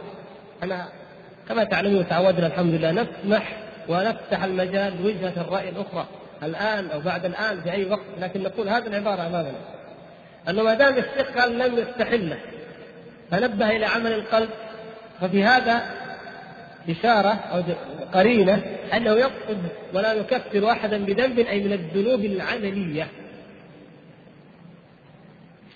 [0.64, 0.88] أنا
[1.50, 3.58] كما تعلمون تعودنا الحمد لله نسمح
[3.88, 6.06] ونفتح المجال لوجهه الرأي الأخرى.
[6.44, 9.60] الآن أو بعد الآن في أي وقت لكن نقول هذه العبارة أمامنا.
[10.50, 12.38] أنه ما دام الشيخ قال لم يستحله
[13.32, 14.50] فنبه إلى عمل القلب
[15.22, 15.82] ففي هذا
[16.90, 17.64] إشارة أو
[18.14, 18.62] قرينة
[18.94, 19.58] أنه يقصد
[19.94, 23.08] ولا يكفر أحدا بذنب أي من الذنوب العملية.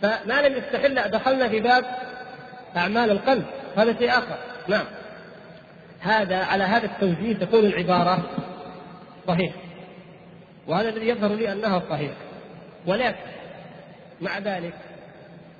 [0.01, 1.86] فما لم يستحل دخلنا في باب
[2.78, 3.45] أعمال القلب.
[3.78, 4.38] هذا شيء آخر.
[4.68, 4.86] نعم.
[6.01, 8.24] هذا على هذا التوجيه تكون العبارة
[9.28, 9.53] صحيح
[10.68, 12.12] وهذا الذي يظهر لي أنها صحيح.
[12.88, 13.16] ولكن
[14.22, 14.74] مع ذلك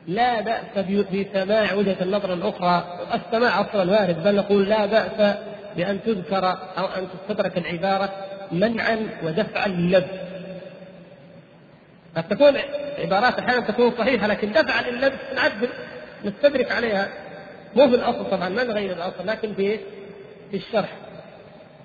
[0.08, 5.38] لا بأس بسماع وجهة النظر الأخرى السماع أصلا وارد بل نقول لا بأس
[5.78, 6.46] بأن تذكر
[6.78, 8.10] أو أن تستدرك العبارة
[8.52, 10.22] منعا ودفعا لللبس
[12.18, 12.58] قد تكون
[13.00, 15.70] عبارات أحيانا تكون صحيحة لكن دفعا لللبس نعدل
[16.26, 17.08] نستدرك عليها.
[17.76, 19.78] مو في الأصل طبعا ما نغير الأصل لكن في
[20.52, 20.90] في الشرح.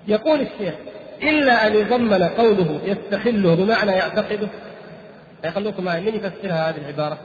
[0.07, 0.73] يقول الشيخ
[1.21, 4.49] إلا أن يضمن قوله يستحله بمعنى يعتقده
[5.45, 7.19] خلوكم معي من يفسرها هذه العبارة؟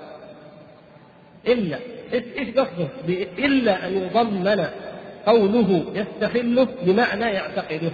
[1.46, 1.78] إلا
[2.12, 2.88] إيش قصده؟
[3.38, 4.66] إلا أن يضمن
[5.26, 7.92] قوله يستحله بمعنى يعتقده.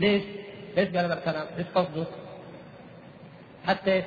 [0.00, 0.22] ليش؟
[0.76, 2.04] ليش قال هذا الكلام؟ إيش قصده؟
[3.66, 4.02] حتى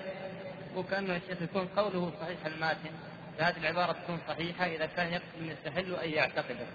[0.78, 2.90] وكأنه الشيخ يكون قوله صحيح الماتن
[3.38, 6.66] فهذه العبارة تكون صحيحة إذا كان يقصد من يستحل أن يعتقده.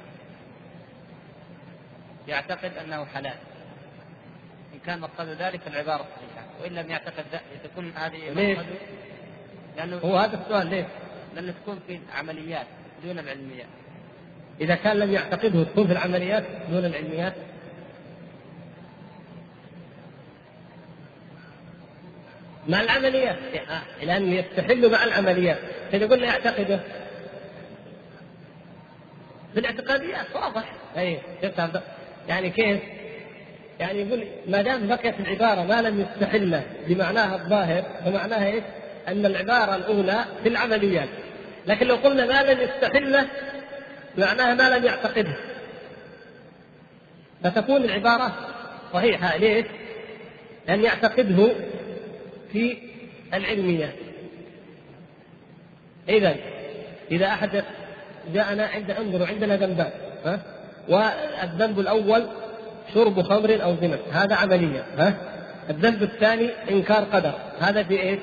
[2.28, 3.34] يعتقد أنه حلال.
[4.74, 7.24] إن كان مقصد ذلك فالعبارة صحيحة، وإن لم يعتقد
[7.64, 8.58] تكون هذه ليش؟
[9.76, 10.86] لأنه هو هذا السؤال ليش؟
[11.34, 12.66] لأنه تكون في العمليات
[13.04, 13.66] دون العلميات.
[14.60, 17.34] إذا كان لم يعتقده تكون في العمليات دون العلميات؟
[22.68, 23.36] مع العمليات.
[24.02, 25.58] لأنه يستحل مع العمليات.
[25.92, 26.80] يقول له يعتقده.
[29.54, 30.26] في الاعتقاديات.
[30.34, 30.72] واضح.
[30.96, 31.20] اي
[32.28, 32.80] يعني كيف؟
[33.80, 38.64] يعني يقول ما دام بقيت العبارة ما لم يستحل بمعناها الظاهر فمعناها إيش؟
[39.08, 41.08] أن العبارة الأولى في العمليات
[41.66, 43.26] لكن لو قلنا ما لم يستحله
[44.18, 45.36] معناها ما لم يعتقده
[47.44, 48.32] فتكون العبارة
[48.92, 49.66] صحيحة ليش؟
[50.68, 51.48] أن يعتقده
[52.52, 52.78] في
[53.34, 53.94] العلميات
[56.08, 56.36] إذا
[57.10, 57.64] إذا أحد
[58.34, 59.90] جاءنا عند انظروا عندنا ذنبان
[60.24, 60.55] ها
[60.88, 62.26] والذنب الأول
[62.94, 65.14] شرب خمر أو زنا هذا عملية ها؟
[65.70, 68.18] الذنب الثاني إنكار قدر هذا في إيش؟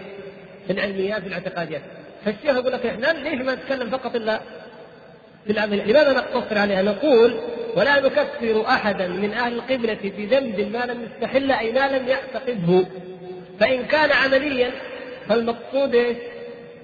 [0.68, 1.82] في العلميات في الاعتقاديات.
[2.26, 4.40] فالشيخ يقول لك إحنا ليش ما نتكلم فقط إلا
[5.46, 7.40] في العمل لماذا نقتصر عليها؟ نقول
[7.76, 12.86] ولا نكفر أحدا من أهل القبلة بذنب ما لم يستحل أي ما لم يعتقده.
[13.60, 14.72] فإن كان عمليا
[15.30, 16.18] فالمقصود إيش؟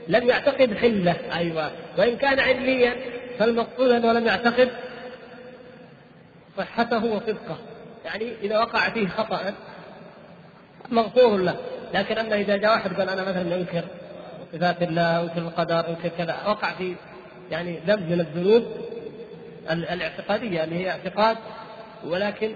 [0.08, 1.16] لم يعتقد حلة.
[1.36, 1.72] أيوه.
[1.98, 2.96] وإن كان علميا
[3.40, 4.70] فالمقصود أنه لم يعتقد
[6.58, 7.58] صحته وصدقه.
[8.06, 9.54] يعني إذا وقع فيه خطأ
[10.92, 11.58] مغفور له.
[11.94, 13.84] لكن اما إذا جاء واحد قال أنا مثلا انكر
[14.54, 16.96] صفات الله انكر القدر انكر كذا وقع في
[17.52, 18.64] يعني ذنب من الذنوب
[19.72, 21.38] الاعتقادية اللي هي اعتقاد
[22.06, 22.56] ولكن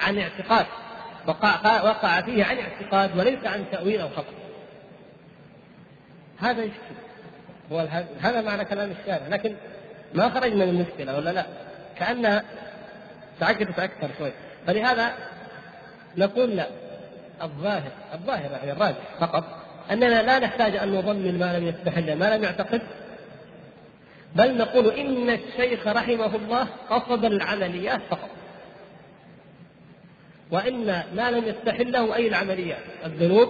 [0.00, 0.66] عن اعتقاد.
[1.26, 4.34] وقع وقع فيه عن اعتقاد وليس عن تأويل أو خطأ.
[6.38, 6.94] هذا يشكل.
[7.72, 7.88] هو
[8.20, 9.26] هذا معنى كلام الشارع.
[9.28, 9.54] لكن
[10.14, 11.46] ما خرجنا من المشكلة ولا لا؟
[11.98, 12.44] كانها
[13.42, 14.32] تعقدت أكثر شوي.
[14.66, 15.12] فلهذا
[16.16, 16.66] نقول لا.
[17.42, 19.44] الظاهر الظاهر يعني الراجح فقط
[19.90, 22.82] أننا لا نحتاج أن نضمن ما لم يستحل ما لم يعتقد.
[24.36, 28.30] بل نقول إن الشيخ رحمه الله قصد العمليات فقط.
[30.50, 33.48] وإن ما لم يستحله أي العمليات الذنوب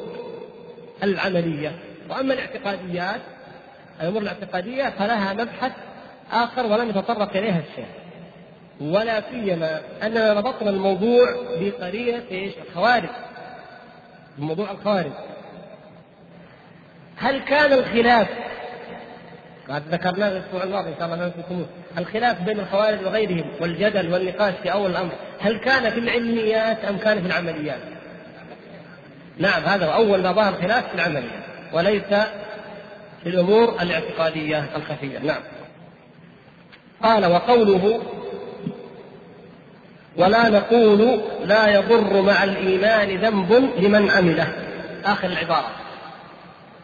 [1.03, 1.72] العملية.
[2.11, 3.20] وأما الاعتقاديات
[4.01, 5.72] الأمور الاعتقادية فلها مبحث
[6.32, 8.02] آخر ولم يتطرق إليها الشيخ.
[8.81, 11.27] ولا سيما أننا ربطنا الموضوع
[11.61, 13.09] بقرينة إيش؟ الخوارج.
[14.39, 15.12] موضوع الخوارج.
[17.16, 18.29] هل كان الخلاف؟
[19.68, 21.66] قد ذكرناه الأسبوع الماضي إن شاء الله نذكركم
[21.99, 25.12] الخلاف بين الخوارج وغيرهم والجدل والنقاش في أول الأمر.
[25.41, 27.81] هل كان في العلميات أم كان في العمليات؟
[29.39, 31.43] نعم هذا أول ما ظهر خلاف في العمليات
[31.73, 32.03] وليس
[33.23, 35.18] في الأمور الاعتقادية الخفية.
[35.18, 35.41] نعم.
[37.03, 38.03] قال وقوله
[40.17, 44.49] ولا نقول لا يضر مع الإيمان ذنب لمن عمله.
[45.05, 45.71] آخر العبارة.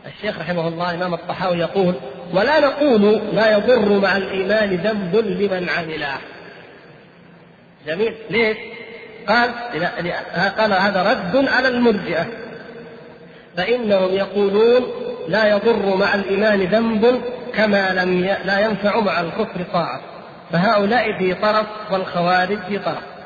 [0.07, 1.95] الشيخ رحمه الله الامام الطحاوي يقول
[2.35, 6.15] ولا نقول لا يضر مع الإيمان ذنب لمن عمله.
[7.87, 8.15] جميل.
[8.31, 8.57] ليش؟
[9.29, 9.51] قال
[10.59, 12.27] قال هذا رد على المرجئة.
[13.57, 14.83] فإنهم يقولون
[15.29, 17.23] لا يضر مع الإيمان ذنب
[17.55, 18.37] كما لم ي...
[18.45, 20.01] لا ينفع مع الكفر طاعة.
[20.53, 23.18] فهؤلاء في طرف والخوارج في طرف.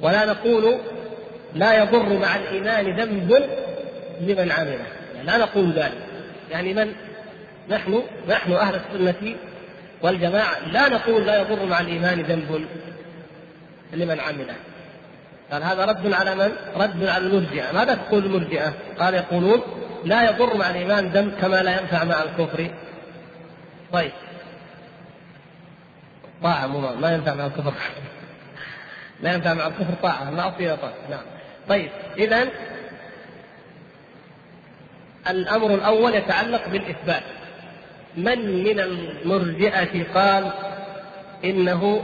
[0.00, 0.78] ولا نقول
[1.54, 3.48] لا يضر مع الإيمان ذنب
[4.20, 4.86] لمن عمله
[5.24, 6.06] لا نقول ذلك
[6.50, 6.92] يعني من
[7.70, 9.36] نحن نحن أهل السنة
[10.02, 12.66] والجماعة لا نقول لا يضر مع الإيمان ذنب
[13.92, 14.54] لمن عمله
[15.52, 19.62] قال هذا رد على من؟ رد على المرجئة، ماذا تقول المرجئة؟ قال يقولون
[20.04, 22.70] لا يضر مع الإيمان ذنب كما لا ينفع مع الكفر.
[23.92, 24.10] طيب
[26.42, 27.72] طاعة مو ما ينفع مع الكفر
[29.22, 31.22] لا ينفع مع الكفر طاعة معصية طاعة نعم.
[31.68, 32.48] طيب اذا
[35.30, 37.22] الأمر الأول يتعلق بالإثبات.
[38.16, 40.52] من من المرجئة قال
[41.44, 42.02] إنه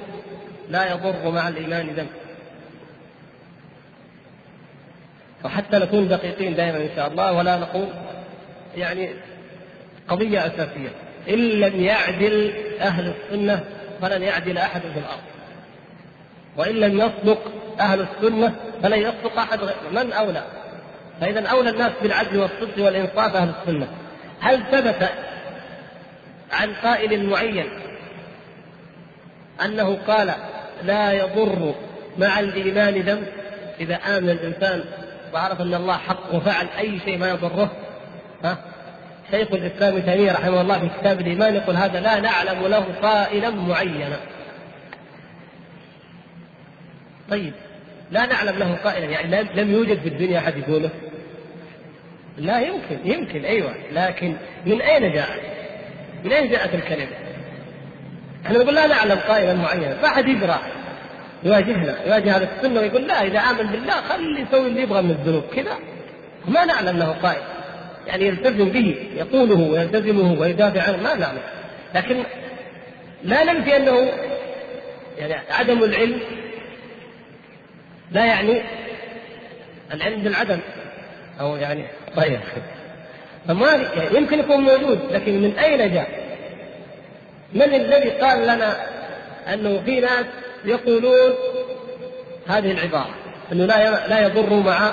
[0.68, 2.08] لا يضر مع الإيمان ذنب
[5.44, 7.88] وحتى نكون دقيقين دائما إن شاء الله ولا نقول
[8.76, 9.10] يعني
[10.08, 10.90] قضية أساسية.
[11.28, 13.64] إن لم يعدل أهل السنة
[14.02, 15.33] فلن يعدل أحد في الأرض.
[16.56, 17.38] وإن لم يصدق
[17.80, 20.42] أهل السنة فلن يصدق أحد غير من أولى؟
[21.20, 23.88] فإذا أولى الناس بالعدل والصدق والإنصاف أهل السنة.
[24.40, 25.08] هل ثبت
[26.52, 27.66] عن قائل معين
[29.64, 30.34] أنه قال
[30.84, 31.74] لا يضر
[32.18, 33.26] مع الإيمان ذنب
[33.80, 34.84] إذا آمن الإنسان
[35.34, 37.70] وعرف أن الله حق وفعل أي شيء ما يضره
[38.44, 38.56] ها؟
[39.30, 44.16] شيخ الإسلام تيمية رحمه الله في كتاب الإيمان يقول هذا لا نعلم له قائلا معينا.
[47.30, 47.52] طيب
[48.10, 50.90] لا نعلم له قائلا يعني لم يوجد في الدنيا أحد يقوله؟
[52.38, 53.74] لا يمكن يمكن أيوه.
[53.92, 55.40] لكن من أين جاءت؟
[56.24, 57.16] من أين جاءت الكلمة؟
[58.46, 60.58] إحنا نقول لا نعلم قائلا معينا فاحد يقرأ.
[61.42, 65.44] يواجهنا يواجه هذا السنة ويقول لا إذا آمن بالله خلي يسوي اللي يبغى من الذنوب
[65.56, 65.78] كذا.
[66.48, 67.42] ما نعلم له قائل
[68.06, 71.42] يعني يلتزم به يقوله ويلتزمه ويدافع عنه ما نعلم.
[71.94, 72.22] لكن
[73.24, 74.08] لا ننفي أنه
[75.18, 76.20] يعني عدم العلم
[78.10, 78.62] لا يعني
[79.92, 80.58] العلم بالعدم
[81.40, 81.84] أو يعني
[82.16, 82.40] طيب
[83.48, 86.08] فما يعني يمكن يكون موجود لكن من أين جاء؟
[87.52, 88.76] من الذي قال لنا
[89.54, 90.26] أنه في ناس
[90.64, 91.34] يقولون
[92.48, 93.14] هذه العبارة
[93.52, 94.92] أنه لا لا يضر مع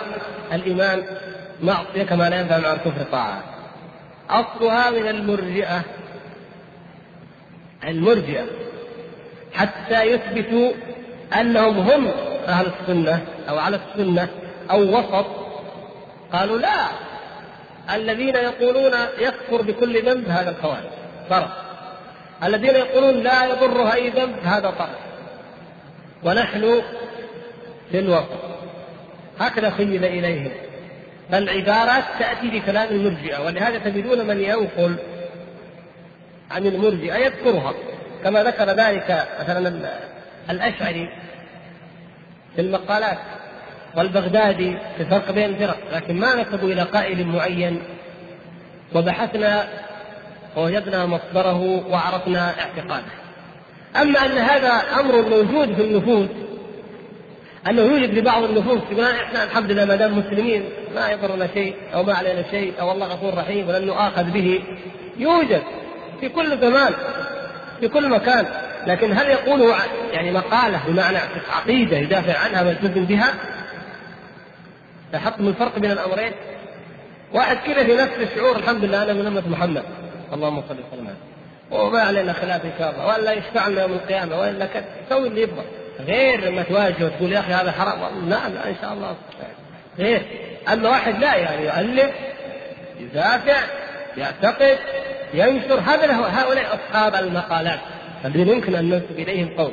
[0.54, 1.04] الإيمان
[1.62, 3.44] معصية كما لا ينفع مع الكفر طاعة
[4.30, 5.82] أصلها من المرجئة
[7.88, 8.46] المرجئة
[9.54, 10.72] حتى يثبتوا
[11.40, 12.12] أنهم هم
[12.48, 14.28] أهل السنة أو على السنة
[14.72, 15.26] أو وسط.
[16.34, 16.88] قالوا لا
[17.96, 20.90] الذين يقولون يكفر بكل ذنب هذا الخوارج
[21.30, 21.66] فرق.
[22.44, 24.90] الذين يقولون لا يضره أي ذنب هذا طرف
[26.24, 26.82] ونحن
[27.92, 28.40] في الوسط.
[29.40, 30.52] هكذا خيل إليهم.
[31.32, 34.96] فالعبارات تأتي بكلام المرجئة ولهذا تجدون من ينقل
[36.52, 37.74] عن المرجئة يذكرها.
[38.24, 39.90] كما ذكر ذلك مثلا
[40.52, 41.10] الأشعري
[42.56, 43.18] في المقالات
[43.98, 47.82] والبغدادي في الفرق بين الفرق لكن ما نسبوا إلى قائل معين.
[48.96, 49.68] وبحثنا
[50.58, 53.12] ووجدنا مصدره وعرفنا اعتقاده.
[54.02, 56.30] أما أن هذا أمر موجود في النفوس
[57.70, 60.64] أنه يوجد في بعض النفوس يقول إحنا الحمد لله ما دام مسلمين
[60.96, 64.64] ما يضرنا شيء أو ما علينا شيء أو الله غفور رحيم ولن نؤاخذ به.
[65.18, 65.62] يوجد
[66.20, 66.94] في كل زمان
[67.80, 68.46] في كل مكان.
[68.88, 69.76] لكن هل يقوله
[70.12, 71.18] يعني مقالة بمعنى
[71.52, 73.34] عقيدة يدافع عنها ويلتزم بها؟
[75.14, 76.32] لاحظتم الفرق بين الأمرين؟
[77.34, 79.84] واحد كذا في نفس الشعور الحمد لله أنا من أمة محمد.
[80.34, 81.16] اللهم صل وسلم
[81.72, 85.42] وما علينا خلاف إن شاء الله ولا يشفع لنا يوم القيامة ولا كذا سوي اللي
[85.42, 85.64] يبغى.
[86.00, 88.30] غير لما تواجه وتقول يا أخي هذا حرام.
[88.30, 89.16] لا إن شاء الله.
[90.00, 90.22] غير
[90.74, 92.12] أما واحد لا يعني يؤلف
[93.00, 93.58] يدافع
[94.18, 94.78] يعتقد
[95.34, 97.80] ينشر هذا هؤلاء أصحاب المقالات.
[98.26, 99.72] الذين يمكن أن ننسب إليهم قول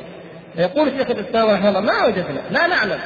[0.57, 2.99] يقول شيخ الإسلام رحمه الله ما وجدنا لا نعلم.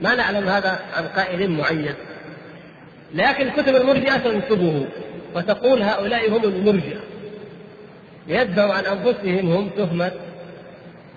[0.00, 1.94] ما نعلم هذا عن قائل معين.
[3.14, 4.86] لكن كتب المرجئة تنسبه
[5.34, 7.00] وتقول هؤلاء هم المرجئة.
[8.26, 10.12] يدعوا عن أنفسهم هم تهمة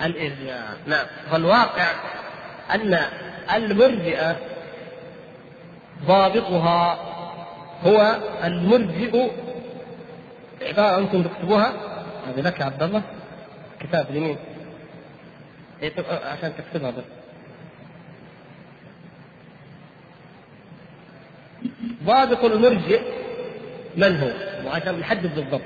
[0.01, 0.77] الإرجاء.
[0.87, 1.05] نعم.
[1.31, 1.87] فالواقع
[2.71, 2.99] أن
[3.55, 4.35] المرجئة
[6.05, 6.99] ضابطها
[7.85, 9.29] هو المرجئ.
[10.61, 11.73] عباره أنتم تكتبوها.
[12.29, 13.01] هذه لك يا عبد الله.
[13.79, 14.37] كتاب اليمين
[15.81, 15.93] إيه،
[16.25, 17.03] عشان تكتبها بس.
[22.03, 23.01] ضابط المرجئ
[23.97, 24.31] من هو؟
[24.67, 25.61] وعشان نحدد بالضبط.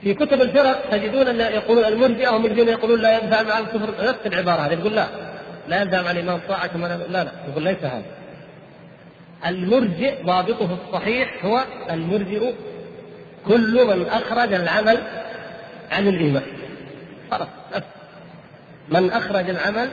[0.00, 4.08] في كتب الفرق تجدون أن يقولون المرجئه هم الذين يقولون لا ينفع مع الكفر.
[4.08, 5.06] نفس العبارة هذه يقول لا.
[5.68, 7.32] لا ينفع مع الإمام طاعة كما لا لا.
[7.48, 8.04] يقول ليس هذا.
[9.46, 12.54] المرجئ ضابطه الصحيح هو المرجئ
[13.48, 14.98] كل من أخرج العمل
[15.90, 16.46] عن الإيمان.
[17.30, 17.48] خلاص
[18.88, 19.90] من أخرج العمل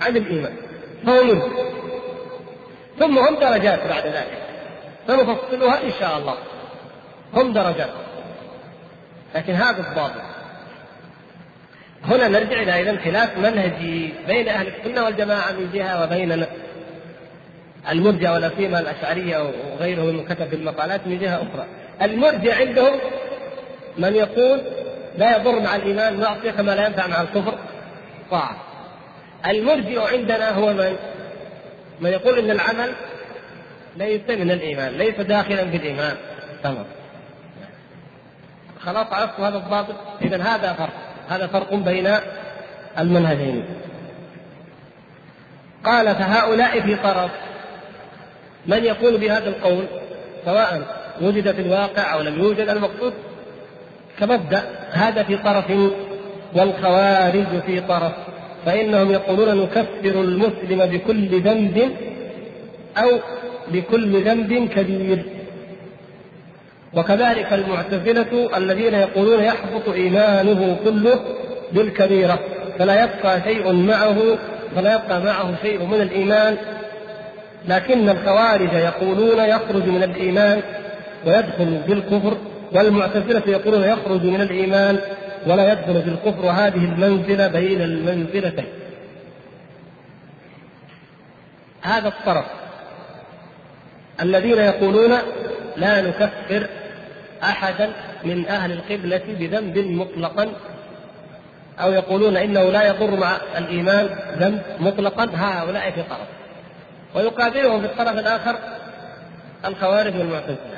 [0.00, 0.56] عن الإيمان.
[1.06, 1.68] فهو مرجئ
[2.98, 4.38] ثم هم درجات بعد ذلك.
[5.06, 6.34] سنفصلها إن شاء الله.
[7.34, 7.90] هم درجات.
[9.34, 10.22] لكن هذا الضابط.
[12.04, 16.46] هنا نرجع إلى اذا خلاف منهجي بين أهل السنة والجماعة من جهة وبين
[17.90, 21.66] المرجع ولا سيما الأشعرية وغيره من كتب المقالات من جهة أخرى.
[22.02, 23.00] المرجع عندهم
[23.98, 24.60] من يقول
[25.18, 27.58] لا يضر مع الإيمان معصيه كما لا ينفع مع الكفر
[28.30, 28.56] طاعة.
[29.46, 30.96] المرجع عندنا هو من؟
[32.00, 32.92] من يقول إن العمل
[33.96, 36.16] ليس من الإيمان، ليس داخلا في الإيمان.
[36.62, 36.84] تمام.
[38.80, 40.92] خلاص عرفتم هذا الضابط؟ اذا هذا فرق،
[41.28, 42.14] هذا فرق بين
[42.98, 43.64] المنهجين.
[45.84, 47.30] قال فهؤلاء في طرف
[48.66, 49.86] من يقول بهذا القول
[50.44, 50.82] سواء
[51.22, 53.12] وجد في الواقع أو لم يوجد المقصود
[54.18, 55.64] كمبدأ هذا في طرف
[56.54, 58.12] والخوارج في طرف
[58.66, 61.90] فإنهم يقولون نكفر المسلم بكل ذنب
[62.98, 63.18] أو
[63.72, 65.24] بكل ذنب كبير.
[66.94, 71.20] وكذلك المعتزلة الذين يقولون يحبط إيمانه كله
[71.72, 72.38] بالكبيرة
[72.78, 74.38] فلا يبقى شيء معه
[74.76, 76.56] فلا يبقى معه شيء من الإيمان.
[77.68, 80.62] لكن الخوارج يقولون يخرج من الإيمان
[81.26, 82.36] ويدخل بالكفر
[82.72, 84.98] والمعتزلة يقولون يخرج من الإيمان
[85.46, 88.66] ولا يدخل في الكفر وهذه المنزلة بين المنزلتين.
[91.82, 92.44] هذا الطرف
[94.22, 95.18] الذين يقولون
[95.76, 96.66] لا نكفر
[97.42, 97.92] أحدا
[98.24, 100.48] من أهل القبلة بذنب مطلقا
[101.80, 104.08] أو يقولون إنه لا يضر مع الإيمان
[104.38, 106.28] ذنب مطلقا هؤلاء في طرف.
[107.14, 108.58] ويقابلهم في الطرف الآخر
[109.64, 110.77] الخوارج والمعتزلة.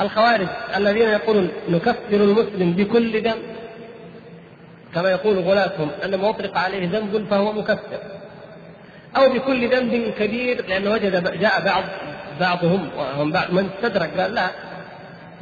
[0.00, 3.42] الخوارج الذين يقولون نكفر المسلم بكل ذنب
[4.94, 7.98] كما يقول غلاتهم أن ما اطلق عليه ذنب فهو مكفر
[9.16, 11.84] أو بكل ذنب كبير لأنه وجد جاء بعض
[12.40, 14.50] بعضهم وهم بعض من استدرك قال لا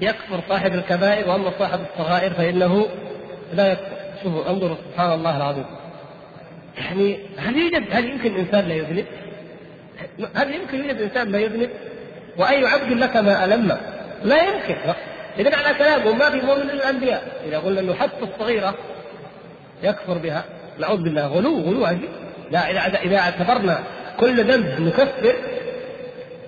[0.00, 2.86] يكفر صاحب الكبائر وأما صاحب الصغائر فإنه
[3.54, 5.64] لا يكفر شوفوا انظروا سبحان الله العظيم
[6.78, 9.04] يعني هل يوجد هل يمكن إنسان لا يذنب؟
[10.34, 11.70] هل يمكن يوجد إنسان لا يذنب؟
[12.36, 13.76] وأي عبد لك ما ألم
[14.24, 14.76] لا يمكن.
[15.38, 17.42] اذا على كلامهم ما في مؤمن الأنبياء.
[17.46, 18.74] إذا قلنا إنه حتى الصغيرة
[19.82, 20.44] يكفر بها
[20.78, 22.08] نعوذ بالله غلو غلو عجيب
[22.50, 23.78] لا إذا إذا اعتبرنا
[24.20, 25.34] كل ذنب نكفر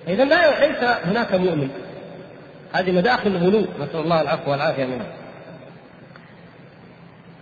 [0.07, 1.69] اذا لا ليس هناك مؤمن.
[2.73, 3.65] هذه مداخل الغلو.
[3.79, 5.07] نسأل الله العفو والعافية منها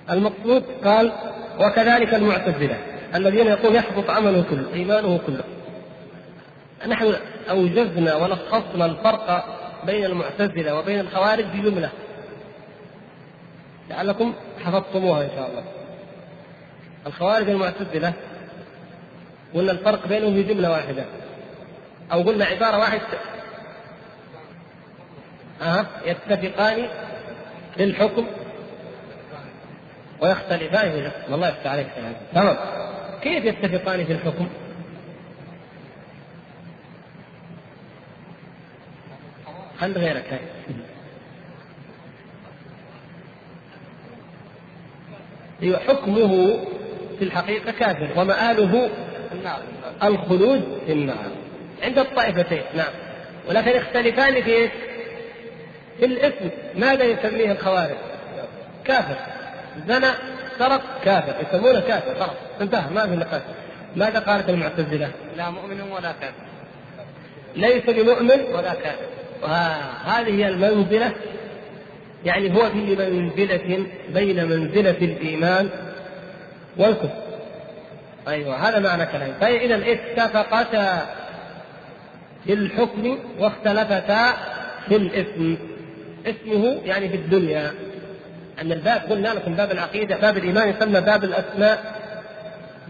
[0.09, 1.11] المقصود قال
[1.59, 2.77] وكذلك المعتزلة
[3.15, 5.43] الذين يقول يحبط عمله كله إيمانه كله.
[6.87, 7.13] نحن
[7.49, 9.45] أوجزنا ولخصنا الفرق
[9.85, 11.89] بين المعتزلة وبين الخوارج بجملة.
[13.89, 14.33] لعلكم
[14.65, 15.63] حفظتموها إن شاء الله.
[17.07, 18.13] الخوارج المعتزله
[19.53, 21.05] قلنا الفرق بينهم في جملة واحدة.
[22.11, 23.01] أو قلنا عبارة واحدة
[25.61, 26.87] أه يتفقان
[27.75, 28.27] في الحكم
[30.21, 31.33] ويختلفان في الحكم.
[31.33, 31.87] الله يفتح عليك
[32.33, 32.57] تمام.
[33.21, 34.47] كيف يتفقان في الحكم؟
[39.81, 40.39] خل غيرك هاي.
[45.63, 46.59] أيوة حكمه
[47.19, 48.89] في الحقيقة كافر ومآله
[50.03, 51.31] الخلود في النار
[51.83, 52.93] عند الطائفتين نعم
[53.49, 54.71] ولكن يختلفان في إيش؟
[55.99, 57.97] في الاسم ماذا يسميه الخوارج؟
[58.85, 59.15] كافر
[59.87, 60.11] زنى
[60.59, 63.41] سرق كافر يسمونه كافر خلاص انتهى ما في نقاش
[63.95, 66.43] ماذا قالت المعتزلة؟ لا مؤمن ولا كافر
[67.55, 71.11] ليس بمؤمن ولا كافر وهذه هي المنزلة
[72.25, 75.69] يعني هو في منزلة بين منزلة الإيمان
[76.77, 77.21] والكفر.
[78.27, 79.33] أيوة هذا معنى كلامي.
[79.41, 81.05] فإذا اتفقتا
[82.45, 84.33] في الحكم واختلفتا
[84.87, 85.57] في الاسم.
[86.25, 87.71] اسمه يعني في الدنيا.
[88.61, 92.01] أن الباب قلنا لكم باب العقيدة باب الإيمان يسمى باب الأسماء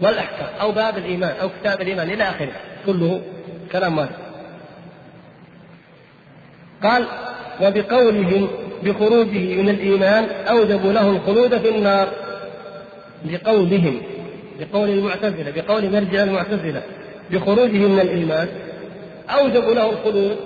[0.00, 2.52] والأحكام أو باب الإيمان أو كتاب الإيمان إلى آخره.
[2.86, 3.22] كله
[3.72, 4.21] كلام واحد.
[6.82, 7.06] قال
[7.60, 8.48] وبقولهم
[8.82, 12.08] بخروجه من الإيمان أوجبوا له الخلود في النار.
[13.24, 14.02] بقولهم
[14.60, 16.82] بقول المعتزلة بقول مرجع المعتزلة
[17.30, 18.48] بخروجه من الإيمان
[19.30, 20.36] أوجبوا له الخلود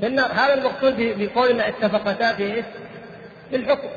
[0.00, 0.30] في النار.
[0.32, 2.62] هذا المقصود بقول ان اتفقتا في
[3.52, 3.88] الحكم.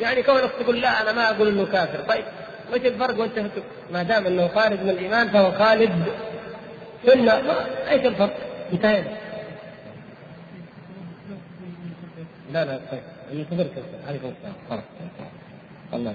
[0.00, 1.98] يعني كونك تقول لا أنا ما أقول إنه كافر.
[2.08, 2.24] طيب
[2.72, 3.32] وش الفرق وانت
[3.92, 5.92] ما دام إنه خارج من الإيمان فهو خالد
[7.04, 7.42] في النار.
[7.90, 8.36] إيش الفرق؟
[8.72, 9.08] انتهينا.
[12.52, 13.00] لا لا طيب.
[13.32, 13.66] الكفر
[14.08, 14.82] عليكم السلام خلاص
[15.92, 16.14] الله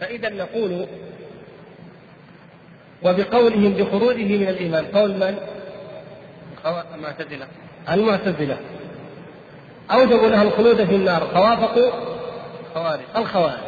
[0.00, 0.86] فإذا نقول
[3.02, 5.38] وبقولهم بخروجه من الإيمان قول من؟
[6.94, 7.46] المعتزلة.
[7.90, 8.56] المعتزلة.
[9.90, 11.26] أوجبوا له الخلود في النار.
[11.26, 11.90] فوافقوا
[12.74, 13.58] خوارج الخوارج.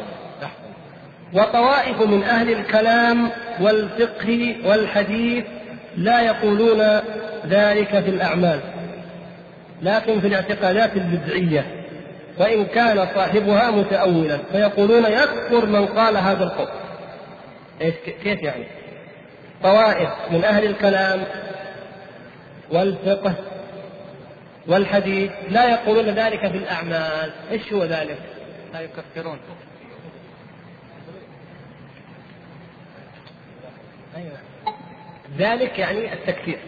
[1.33, 3.31] وطوائف من أهل الكلام
[3.61, 5.45] والفقه والحديث
[5.97, 6.81] لا يقولون
[7.47, 8.59] ذلك في الأعمال.
[9.81, 11.65] لكن في الاعتقادات البدعية
[12.37, 16.67] وإن كان صاحبها متأولا فيقولون يكفر من قال هذا القول
[17.81, 18.65] إيش كيف يعني؟
[19.63, 21.23] طوائف من أهل الكلام
[22.71, 23.33] والفقه
[24.67, 28.19] والحديث لا يقولون ذلك في الأعمال إيش هو ذلك؟
[28.73, 29.39] لا يكفرون
[34.15, 34.37] أيوة.
[35.37, 36.59] ذلك يعني التكفير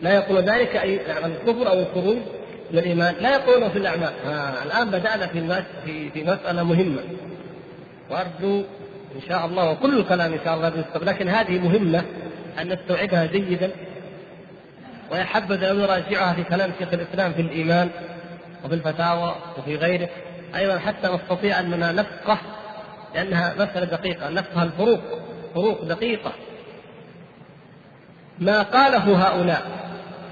[0.00, 2.16] لا يقول ذلك يعني الكفر أو الخروج
[2.70, 3.14] من الإيمان.
[3.20, 4.12] لا يقولون في الأعمال.
[4.26, 7.02] آه الآن بدأنا في في في مسألة مهمة.
[8.10, 8.64] وأرجو
[9.16, 12.04] إن شاء الله وكل الكلام إن شاء الله لكن هذه مهمة
[12.60, 13.70] أن نستوعبها جيدا
[15.12, 17.90] ويحبذ أن نراجعها في كلام شيخ الإسلام في الإيمان
[18.64, 20.08] وفي الفتاوى وفي غيره.
[20.56, 22.38] أيضا حتى نستطيع أننا نفقه
[23.14, 24.30] لأنها مسألة دقيقة.
[24.30, 25.00] نفقه الفروق
[25.54, 26.32] فروق دقيقة.
[28.38, 29.85] ما قاله هؤلاء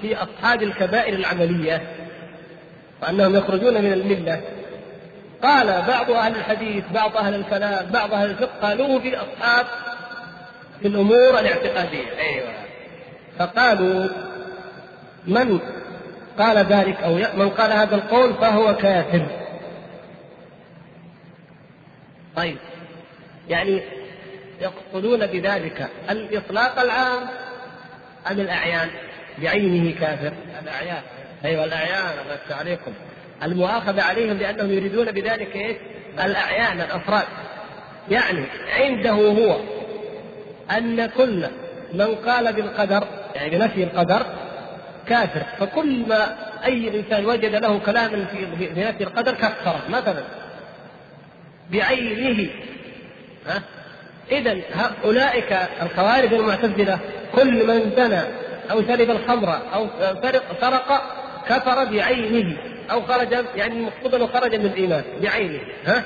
[0.05, 1.81] في أصحاب الكبائر العملية
[3.01, 4.41] وأنهم يخرجون من الملة.
[5.43, 9.65] قال بعض أهل الحديث بعض أهل الكلام بعض أهل الفقه قالوه في أصحاب
[10.81, 12.19] في الأمور الاعتقادية.
[12.19, 12.53] أيوة.
[13.39, 14.09] فقالوا
[15.27, 15.59] من
[16.39, 19.25] قال ذلك أو من قال هذا القول فهو كافر.
[22.35, 22.57] طيب.
[23.49, 23.81] يعني
[24.61, 27.27] يقصدون بذلك الإطلاق العام
[28.31, 28.89] أم الأعيان.
[29.41, 30.33] بعينه كافر.
[30.61, 31.01] الأعيان.
[31.45, 31.63] أيوة.
[31.63, 32.91] الأعيان الله عليكم.
[33.43, 35.77] المؤاخذة عليهم لأنهم يريدون بذلك إيش؟
[36.23, 37.23] الأعيان الأفراد.
[38.11, 38.43] يعني
[38.79, 39.59] عنده هو
[40.77, 41.47] أن كل
[41.93, 44.25] من قال بالقدر يعني بنفي القدر
[45.07, 45.43] كافر.
[45.59, 50.23] فكل ما أي إنسان وجد له كلاما في نفي القدر كفره مثلا
[51.71, 52.49] بعينه.
[53.47, 53.61] ها؟
[54.31, 54.57] إذا
[55.03, 56.99] أولئك الخوارج المعتزلة
[57.35, 58.21] كل من زنى
[58.71, 59.87] أو شرب الخمر أو
[60.61, 61.01] سرق
[61.49, 62.57] كفر بعينه
[62.91, 65.59] أو خرج يعني المقصود أنه خرج من الإيمان بعينه.
[65.85, 66.03] ها؟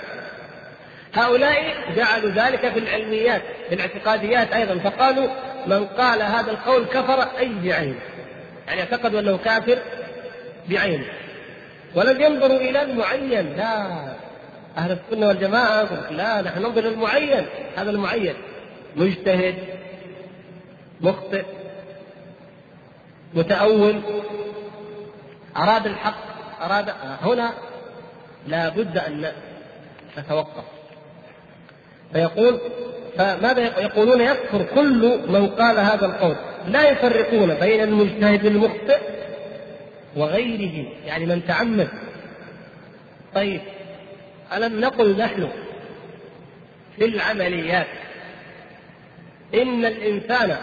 [1.14, 4.89] هؤلاء جعلوا ذلك في العلميات في الاعتقاديات أيضا.
[4.89, 5.28] فقالوا
[5.68, 7.99] من قال هذا القول كفر أي بعينه.
[8.68, 9.78] يعني اعتقدوا أنه كافر
[10.70, 11.05] بعينه.
[11.95, 13.57] ولم ينظروا إلى المعين.
[13.57, 13.88] لا
[14.78, 17.45] أهل السنة والجماعة لا نحن ننظر للمعين
[17.78, 18.34] هذا المعين
[18.95, 19.55] مجتهد
[21.01, 21.45] مخطئ
[23.34, 24.02] متأول.
[25.58, 26.30] أراد الحق
[26.62, 26.90] أراد
[27.22, 27.54] هنا
[28.48, 29.32] لا بد أن
[30.18, 30.64] نتوقف.
[32.14, 32.60] فيقول
[33.18, 36.36] فماذا يقولون؟ يكفر كل من قال هذا القول.
[36.68, 39.00] لا يفرقون بين المجتهد المخطئ
[40.16, 41.90] وغيره يعني من تعمد.
[43.36, 43.62] طيب
[44.54, 45.50] ألم نقل نحن
[46.96, 47.88] في العمليات
[49.54, 50.58] إن الإنسان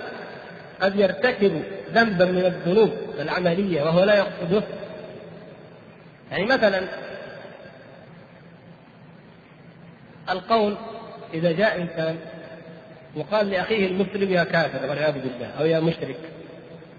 [0.81, 1.63] قد يرتكب
[1.93, 4.63] ذنبا من الذنوب العملية وهو لا يقصده.
[6.31, 6.83] يعني مثلا
[10.31, 10.77] القول
[11.35, 12.17] إذا جاء إنسان
[13.17, 16.17] وقال لأخيه المسلم يا كافر والعياذ بالله أو يا مشرك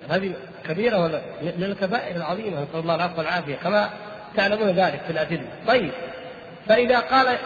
[0.09, 0.33] هذه
[0.67, 3.89] كبيرة ولا من الكبائر العظيمة نسأل الله العفو والعافية كما
[4.35, 5.47] تعلمون ذلك في الأدلة.
[5.67, 5.91] طيب
[6.67, 7.37] فإذا قال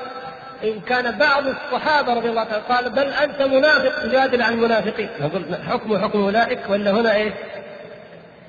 [0.63, 5.09] إن كان بعض الصحابة رضي الله عنهم قال بل أنت منافق تجادل عن المنافقين.
[5.19, 7.33] نقول حكم حكم أولئك ولا هنا إيش؟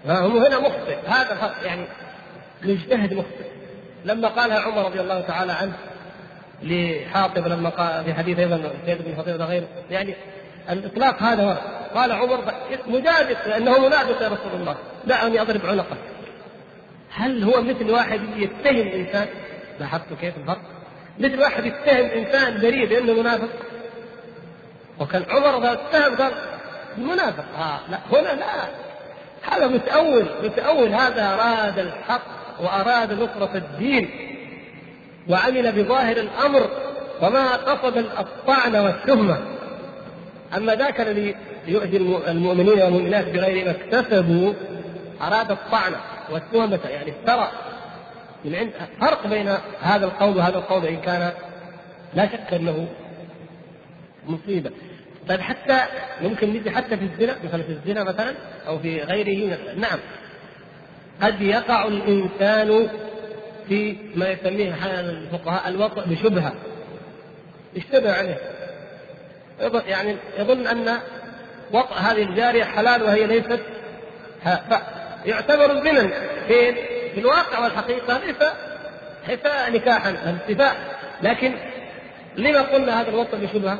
[0.06, 0.96] هم هنا مخطئ.
[1.06, 1.84] هذا يعني
[2.62, 3.44] مجتهد مخطئ.
[4.04, 5.72] لما قالها عمر رضي الله تعالى عنه
[6.62, 10.14] لحاطب لما قال في حديث أيضا سيد بن فضيل وغيره يعني
[10.70, 11.58] الإطلاق هذا ورد
[11.94, 12.52] قال عمر
[12.86, 14.76] مجادل لأنه منافق يا رسول الله.
[15.06, 15.96] دعني أضرب عنقه.
[17.14, 19.26] هل هو مثل واحد يتهم إنسان؟
[19.80, 20.60] لاحظتوا كيف الفرق؟
[21.18, 23.48] مثل واحد يتهم إنسان بريء بانه منافق.
[25.00, 26.32] وكان عمر اذا اتهم قال
[26.98, 28.46] منافق آه لا هنا لا.
[29.42, 32.22] هذا متأول متأول هذا أراد الحق
[32.60, 34.10] وأراد نصرة الدين.
[35.28, 36.68] وعمل بظاهر الأمر
[37.22, 39.38] وما قصد الطعن والتهمة
[40.56, 41.34] أما ذاك الذي
[41.66, 41.96] يؤذي
[42.28, 44.52] المؤمنين والمؤمنات بغير ما اكتسبوا
[45.22, 45.92] أراد الطعن
[46.30, 47.50] والتهمة يعني افترى.
[48.44, 49.48] عند فرق بين
[49.80, 51.32] هذا القول وهذا القول إن كان
[52.14, 52.88] لا شك أنه
[54.26, 54.70] مصيبة.
[55.28, 55.80] طيب حتى
[56.22, 58.34] ممكن نجي حتى في الزنا مثلا في الزنا مثلا
[58.66, 59.98] أو في غيره نعم.
[61.22, 62.88] قد يقع الإنسان
[63.68, 66.54] في ما يسميه الفقهاء الوطء بشبهة.
[67.76, 68.38] اشتبه عليه.
[69.86, 70.98] يعني يظن أن
[71.72, 73.60] وطء هذه الجارية حلال وهي ليست
[75.24, 76.10] فيعتبر الزنا.
[76.48, 76.76] فين؟
[77.14, 78.36] في الواقع والحقيقة ليس
[79.28, 80.76] ليس نكاحا الاتفاق
[81.22, 81.54] لكن
[82.36, 83.78] لما قلنا هذا الوطء بشبهة؟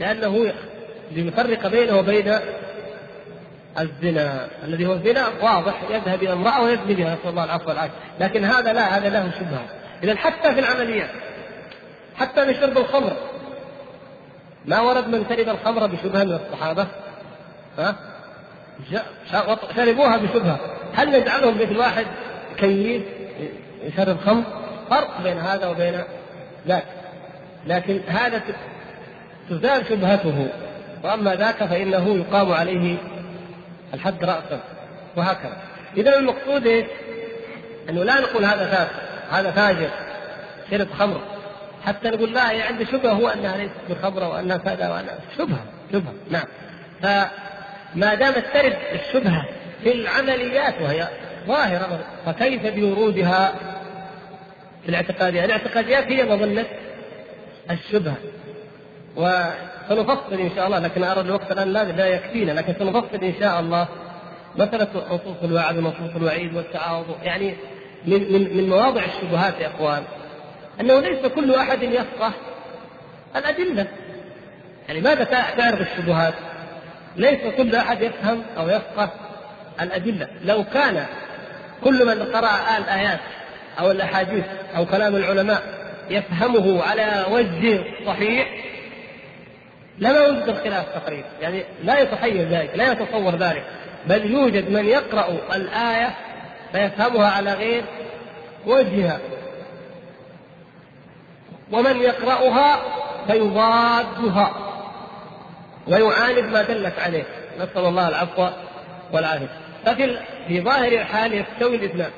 [0.00, 0.52] لأنه
[1.12, 2.38] ليفرق بينه وبين
[3.78, 4.48] الزنا.
[4.64, 7.94] الذي هو الزنا واضح يذهب إلى امرأة ويزني بها نسأل الله العفو والعافية.
[8.20, 9.64] لكن هذا لا هذا له شبهة.
[10.02, 11.10] إذا حتى في العمليات
[12.16, 13.16] حتى من شرب الخمر
[14.64, 16.86] ما ورد من شرب الخمر بشبهة من الصحابة؟
[17.78, 17.96] ها؟
[19.76, 20.58] شربوها بشبهة.
[20.94, 22.06] هل نجعلهم مثل واحد؟
[22.58, 23.02] كيس
[23.84, 24.44] يشرب خمر
[24.90, 26.00] فرق بين هذا وبين
[26.66, 26.84] ذاك.
[27.66, 28.42] لكن هذا
[29.50, 30.48] تزال شبهته.
[31.04, 32.96] وأما ذاك فإنه يقام عليه
[33.94, 34.60] الحد راسا.
[35.16, 35.56] وهكذا.
[35.96, 36.86] إذا المقصود إيش؟
[37.88, 38.92] أنه لا نقول هذا فاسق
[39.30, 39.90] هذا فاجر
[40.70, 41.20] شرب خمر.
[41.84, 46.14] حتى نقول لا هي عندي شبهة هو أنها ليست بخمره وانها كذا وأنها شبهة شبهة.
[46.30, 46.44] نعم.
[47.02, 49.44] فما دامت ترد الشبهة
[49.82, 51.08] في العمليات وهي
[51.46, 53.54] ظاهرة فكيف بورودها
[54.82, 56.64] في الاعتقاديات؟ الاعتقاديات هي مظنه
[57.70, 58.16] الشبهة.
[59.16, 63.88] وسنفصل إن شاء الله لكن أرى الوقت الآن لا يكفينا لكن سنفصل إن شاء الله
[64.56, 67.54] مسألة نصوص الوعد ونصوص الوعيد والتعارض يعني
[68.06, 70.02] من من من مواضع الشبهات يا إخوان
[70.80, 72.32] أنه ليس كل أحد يفقه
[73.36, 73.86] الأدلة.
[74.88, 75.24] يعني ماذا
[75.56, 76.34] تعرف الشبهات؟
[77.16, 79.10] ليس كل أحد يفهم أو يفقه
[79.80, 80.28] الأدلة.
[80.44, 81.06] لو كان
[81.84, 83.20] كل من قرأ الآيات
[83.78, 84.44] أو الأحاديث
[84.76, 85.62] أو كلام العلماء
[86.10, 88.48] يفهمه على وجه صحيح
[89.98, 93.64] لما وجد الخلاف تقريبا يعني لا يتخيل ذلك لا يتصور ذلك
[94.06, 96.14] بل يوجد من يقرأ الآية
[96.72, 97.84] فيفهمها على غير
[98.66, 99.18] وجهها.
[101.72, 102.82] ومن يقرأها
[103.26, 104.54] فيضادها
[105.88, 107.24] ويعاند ما دلت عليه.
[107.58, 108.48] نسأل الله العفو
[109.12, 109.63] والعافية.
[109.86, 110.18] ففي
[110.48, 112.10] في ظاهر الحال يستوي الاثنان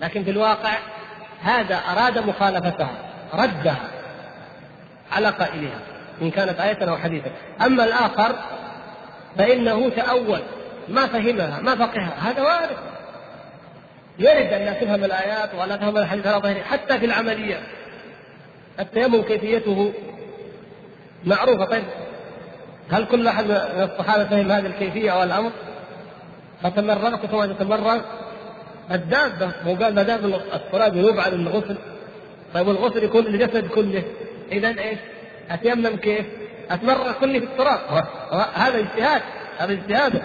[0.00, 0.78] لكن في الواقع
[1.42, 2.90] هذا أراد مخالفتها
[3.34, 3.90] ردها
[5.12, 5.80] على قائلها
[6.22, 7.30] إن كانت آية أو حديثا
[7.60, 8.36] أما الآخر
[9.38, 10.40] فإنه تأول
[10.88, 12.76] ما فهمها ما فقهها هذا وارد.
[14.18, 17.60] يرد أن لا تفهم الآيات ولا تفهم الحديث على ظاهره حتى في العملية
[18.80, 19.92] التيمم كيفيته
[21.24, 21.64] معروفة.
[21.64, 21.84] طيب
[22.90, 25.50] هل كل أحد من الصحابة فهم هذه الكيفية أو الأمر؟
[26.64, 28.00] فتمرنت كما تتمرن
[28.90, 31.76] الدابة مو قال ما دام التراب ينوب الغسل
[32.54, 34.02] طيب الغسل يكون للجسد كله.
[34.52, 34.98] إذا إيش؟
[35.50, 36.26] أتيمم كيف؟
[36.70, 37.78] اتمرغ كلي في التراب.
[38.54, 39.22] هذا اجتهاد
[39.58, 40.22] هذا اجتهاد.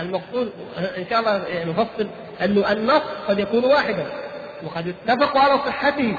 [0.00, 0.52] المقصود
[0.98, 2.08] إن شاء الله نفصل
[2.44, 4.06] أنه النص قد يكون واحدا
[4.64, 6.16] وقد اتفقوا على صحته.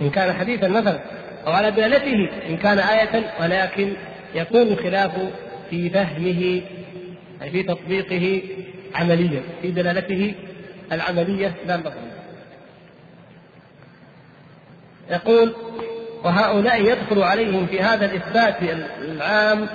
[0.00, 1.00] إن كان حديثا مثلا
[1.46, 3.92] أو على دلالته إن كان آية ولكن
[4.34, 5.12] يكون الخلاف
[5.70, 6.62] في فهمه
[7.42, 8.42] أي في تطبيقه.
[8.96, 10.34] عمليا في دلالته
[10.92, 12.16] العملية لا النظرية
[15.10, 15.54] يقول
[16.24, 18.56] وهؤلاء يدخل عليهم في هذا الإثبات
[18.98, 19.68] العام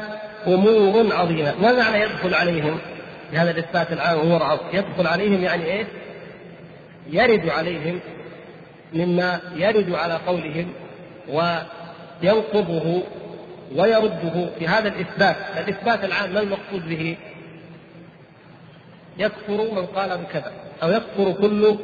[0.47, 1.55] أمور عظيمة.
[1.61, 2.78] ما معنى يدخل عليهم
[3.32, 5.86] في هذا الإثبات العام أمور عظيمة؟ يدخل عليهم يعني إيه
[7.09, 7.99] يرد عليهم
[8.93, 10.74] مما يرد على قولهم
[11.30, 13.03] وينقضه
[13.76, 15.36] ويرده في هذا الإثبات.
[15.57, 17.17] الإثبات العام ما المقصود به؟
[19.18, 20.51] يكفر من قال بكذا
[20.84, 21.78] أو يكفر كل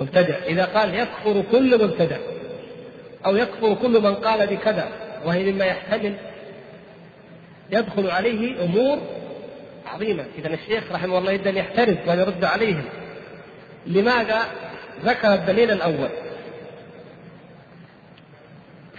[0.00, 0.34] مبتدع.
[0.46, 2.16] إذا قال يكفر كل مبتدع
[3.26, 4.88] أو يكفر كل من قال بكذا
[5.24, 6.14] وهي مما يحتمل
[7.70, 8.98] يدخل عليه أمور
[9.86, 10.24] عظيمة.
[10.38, 12.84] إذا الشيخ رحمه الله يبدأ يحترز وأن يرد عليهم.
[13.86, 14.42] لماذا
[15.04, 16.08] ذكر الدليل الأول؟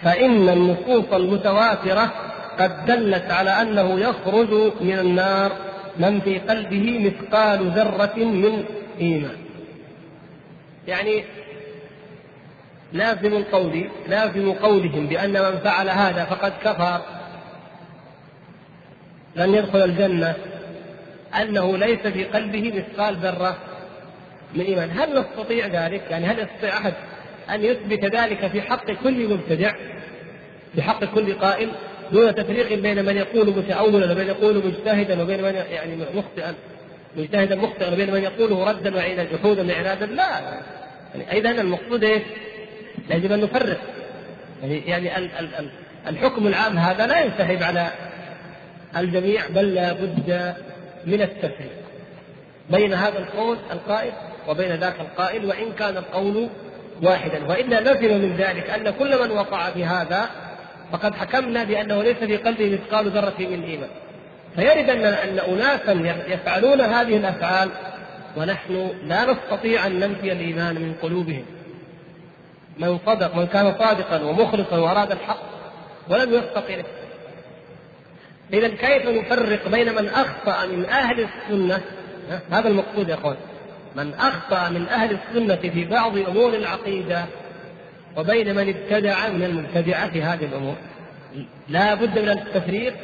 [0.02, 2.12] فإن النصوص المتواترة
[2.58, 5.69] قد دلت على أنه يخرج من النار.
[5.98, 8.64] من في قلبه مثقال ذرة من
[9.00, 9.36] إيمان.
[10.88, 11.24] يعني
[12.92, 17.00] لازم القول لازم قولهم بأن من فعل هذا فقد كفر.
[19.36, 20.34] لن يدخل الجنة.
[21.40, 23.56] أنه ليس في قلبه مثقال ذرة
[24.54, 24.90] من إيمان.
[24.90, 26.94] هل نستطيع ذلك؟ يعني هل يستطيع أحد
[27.50, 29.72] أن يثبت ذلك في حق كل مبتدع؟
[30.74, 31.70] في حق كل قائل؟
[32.12, 36.54] دون تفريق بين من يقول متأولا وبين يقول مجتهدا وبين من يعني مخطئا.
[37.16, 40.40] مجتهدا مخطئا وبين من يقوله ردا وعيدا جحودا وعنادا لا.
[41.14, 42.22] يعني إذا المقصود إيش؟
[43.10, 43.78] يجب أن نفرق.
[44.62, 45.70] يعني يعني ال ال ال
[46.06, 47.86] الحكم العام هذا لا ينسحب على
[48.96, 50.54] الجميع بل لا بد
[51.06, 51.72] من التفريق
[52.70, 54.12] بين هذا القول القائل
[54.48, 56.48] وبين ذاك القائل وإن كان القول
[57.02, 57.44] واحدا.
[57.48, 60.30] وإلا لزم من ذلك أن كل من وقع في هذا
[60.92, 63.88] فقد حكمنا بأنه ليس في قلبه مثقال ذرة من إيمان.
[64.56, 65.92] فيرد ان أن اناسا
[66.28, 67.70] يفعلون هذه الأفعال
[68.36, 71.44] ونحن لا نستطيع أن ننفي الإيمان من قلوبهم.
[72.78, 75.42] من صدق من كان صادقا ومخلصا وأراد الحق
[76.08, 76.84] ولم اليه
[78.52, 81.80] اذا كيف نفرق بين من أخطأ من أهل السنة؟
[82.50, 83.36] هذا المقصود يا أخوان.
[83.96, 87.24] من أخطأ من أهل السنة في بعض أمور العقيدة
[88.16, 90.76] وبين من ابتدع من المبتدعة في هذه الأمور.
[91.68, 92.94] لا بد من التفريق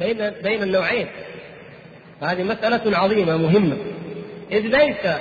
[0.00, 1.06] بين بين النوعين.
[2.22, 3.76] هذه مسألة عظيمة مهمة.
[4.50, 5.16] إذ ليس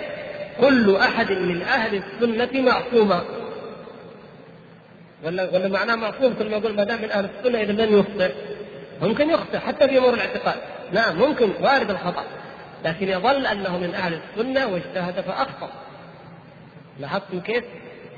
[0.62, 3.24] كل أحد من أهل السنة معصوما
[5.24, 8.32] ولا ولا معناه معصوم كل ما يقول ما دام من أهل السنة إذا لن يخطئ.
[9.02, 10.56] ممكن يخطئ حتى في أمور الاعتقاد.
[10.94, 12.24] نعم ممكن وارد الخطأ.
[12.86, 15.70] لكن يظل أنه من أهل السنة واجتهد فأخطأ.
[17.00, 17.64] لاحظتم كيف؟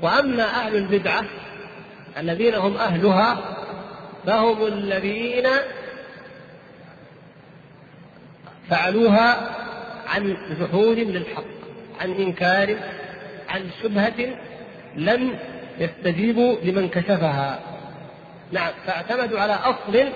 [0.02, 1.24] وأما أهل البدعة
[2.18, 3.56] الذين هم أهلها
[4.26, 5.46] فهم الذين
[8.70, 9.50] فعلوها
[10.06, 11.44] عن جحود للحق
[12.00, 12.76] عن إنكار
[13.48, 14.36] عن شبهة
[14.96, 15.38] لم
[15.78, 17.60] يستجيبوا لمن كشفها.
[18.52, 20.08] نعم فاعتمدوا على أصل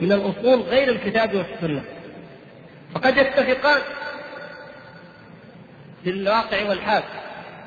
[0.00, 1.82] من الأصول غير الكتاب والسنة.
[2.94, 3.80] فقد يتفقان
[6.04, 7.02] في الواقع والحال.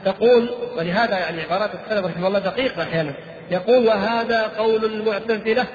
[0.05, 3.13] تقول ولهذا يعني عبارات السلف رحمه الله دقيقة أحيانا.
[3.51, 5.65] يقول وهذا قول المعتزلة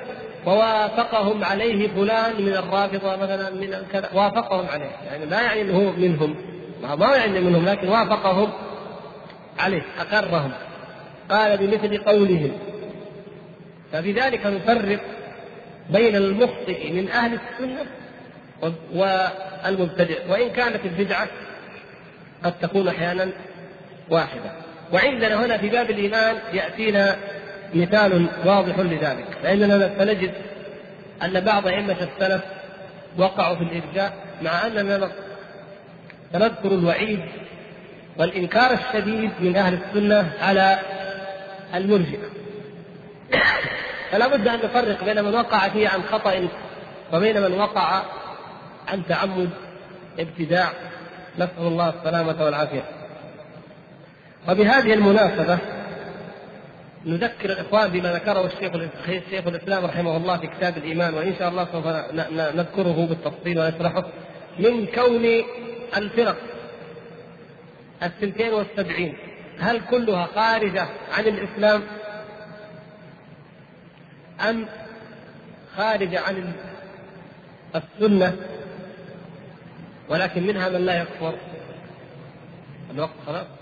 [0.47, 4.09] ووافقهم عليه فلان من الرافضة مثلا من كذا.
[4.15, 4.91] وافقهم عليه.
[5.11, 6.35] يعني لا يعني أنه منهم.
[6.83, 8.53] ما يعني منهم لكن وافقهم
[9.59, 10.53] عليه أقرهم.
[11.31, 12.53] قال بمثل قولهم.
[13.93, 15.01] فبذلك نفرق
[15.91, 17.87] بين المخطئ من أهل السنة
[18.95, 20.17] والمبتدع.
[20.29, 21.29] وإن كانت البدعة
[22.45, 23.31] قد تكون أحيانا
[24.11, 24.53] واحدة.
[24.93, 27.17] وعندنا هنا في باب الإيمان يأتينا
[27.75, 29.27] مثال واضح لذلك.
[29.43, 30.33] فإننا سنجد
[31.23, 32.43] أن بعض أئمة السلف
[33.19, 34.13] وقعوا في الإرجاء
[34.43, 35.11] مع أننا
[36.33, 37.21] سنذكر الوعيد
[38.19, 40.79] والإنكار الشديد من أهل السنة على
[41.75, 42.29] المرجئة.
[44.11, 46.49] فلا بد أن نفرق بين من وقع فيه عن خطأ
[47.13, 48.03] وبين من وقع
[48.89, 49.51] عن تعمد
[50.19, 50.69] ابتداع.
[51.39, 52.83] نسأل الله السلامة والعافية.
[54.49, 55.59] وبهذه المناسبة
[57.07, 58.73] نذكر الإخوان بما ذكره الشيخ
[59.31, 61.87] شيخ الإسلام رحمه الله في كتاب الإيمان وإن شاء الله سوف
[62.57, 64.05] نذكره بالتفصيل ونشرحه.
[64.59, 65.25] من كون
[65.97, 66.37] الفرق
[68.03, 69.17] الثنتين والسبعين
[69.59, 70.87] هل كلها خارجة
[71.19, 71.83] عن الإسلام
[74.49, 74.67] أم
[75.77, 76.53] خارجة عن
[77.77, 78.37] السنة؟
[80.09, 81.35] ولكن منها من لا يكفر.
[82.91, 83.58] الوقت خلاص؟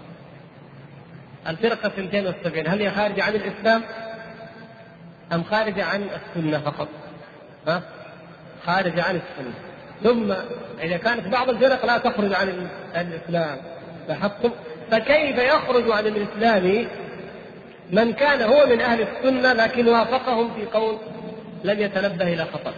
[1.49, 3.83] الفرقة 72 هل هي خارجة عن الإسلام
[5.33, 6.89] أم خارجة عن السنة فقط؟
[7.69, 7.83] ها؟
[8.67, 9.55] خارجة عن السنة
[10.03, 10.33] ثم
[10.83, 13.59] إذا كانت بعض الفرق لا تخرج عن الإسلام
[14.09, 14.51] لاحظتم
[14.91, 16.89] فكيف يخرج عن الإسلام
[17.91, 20.99] من كان هو من أهل السنة لكن وافقهم في قول
[21.65, 22.73] لم يتنبه إلى خطأ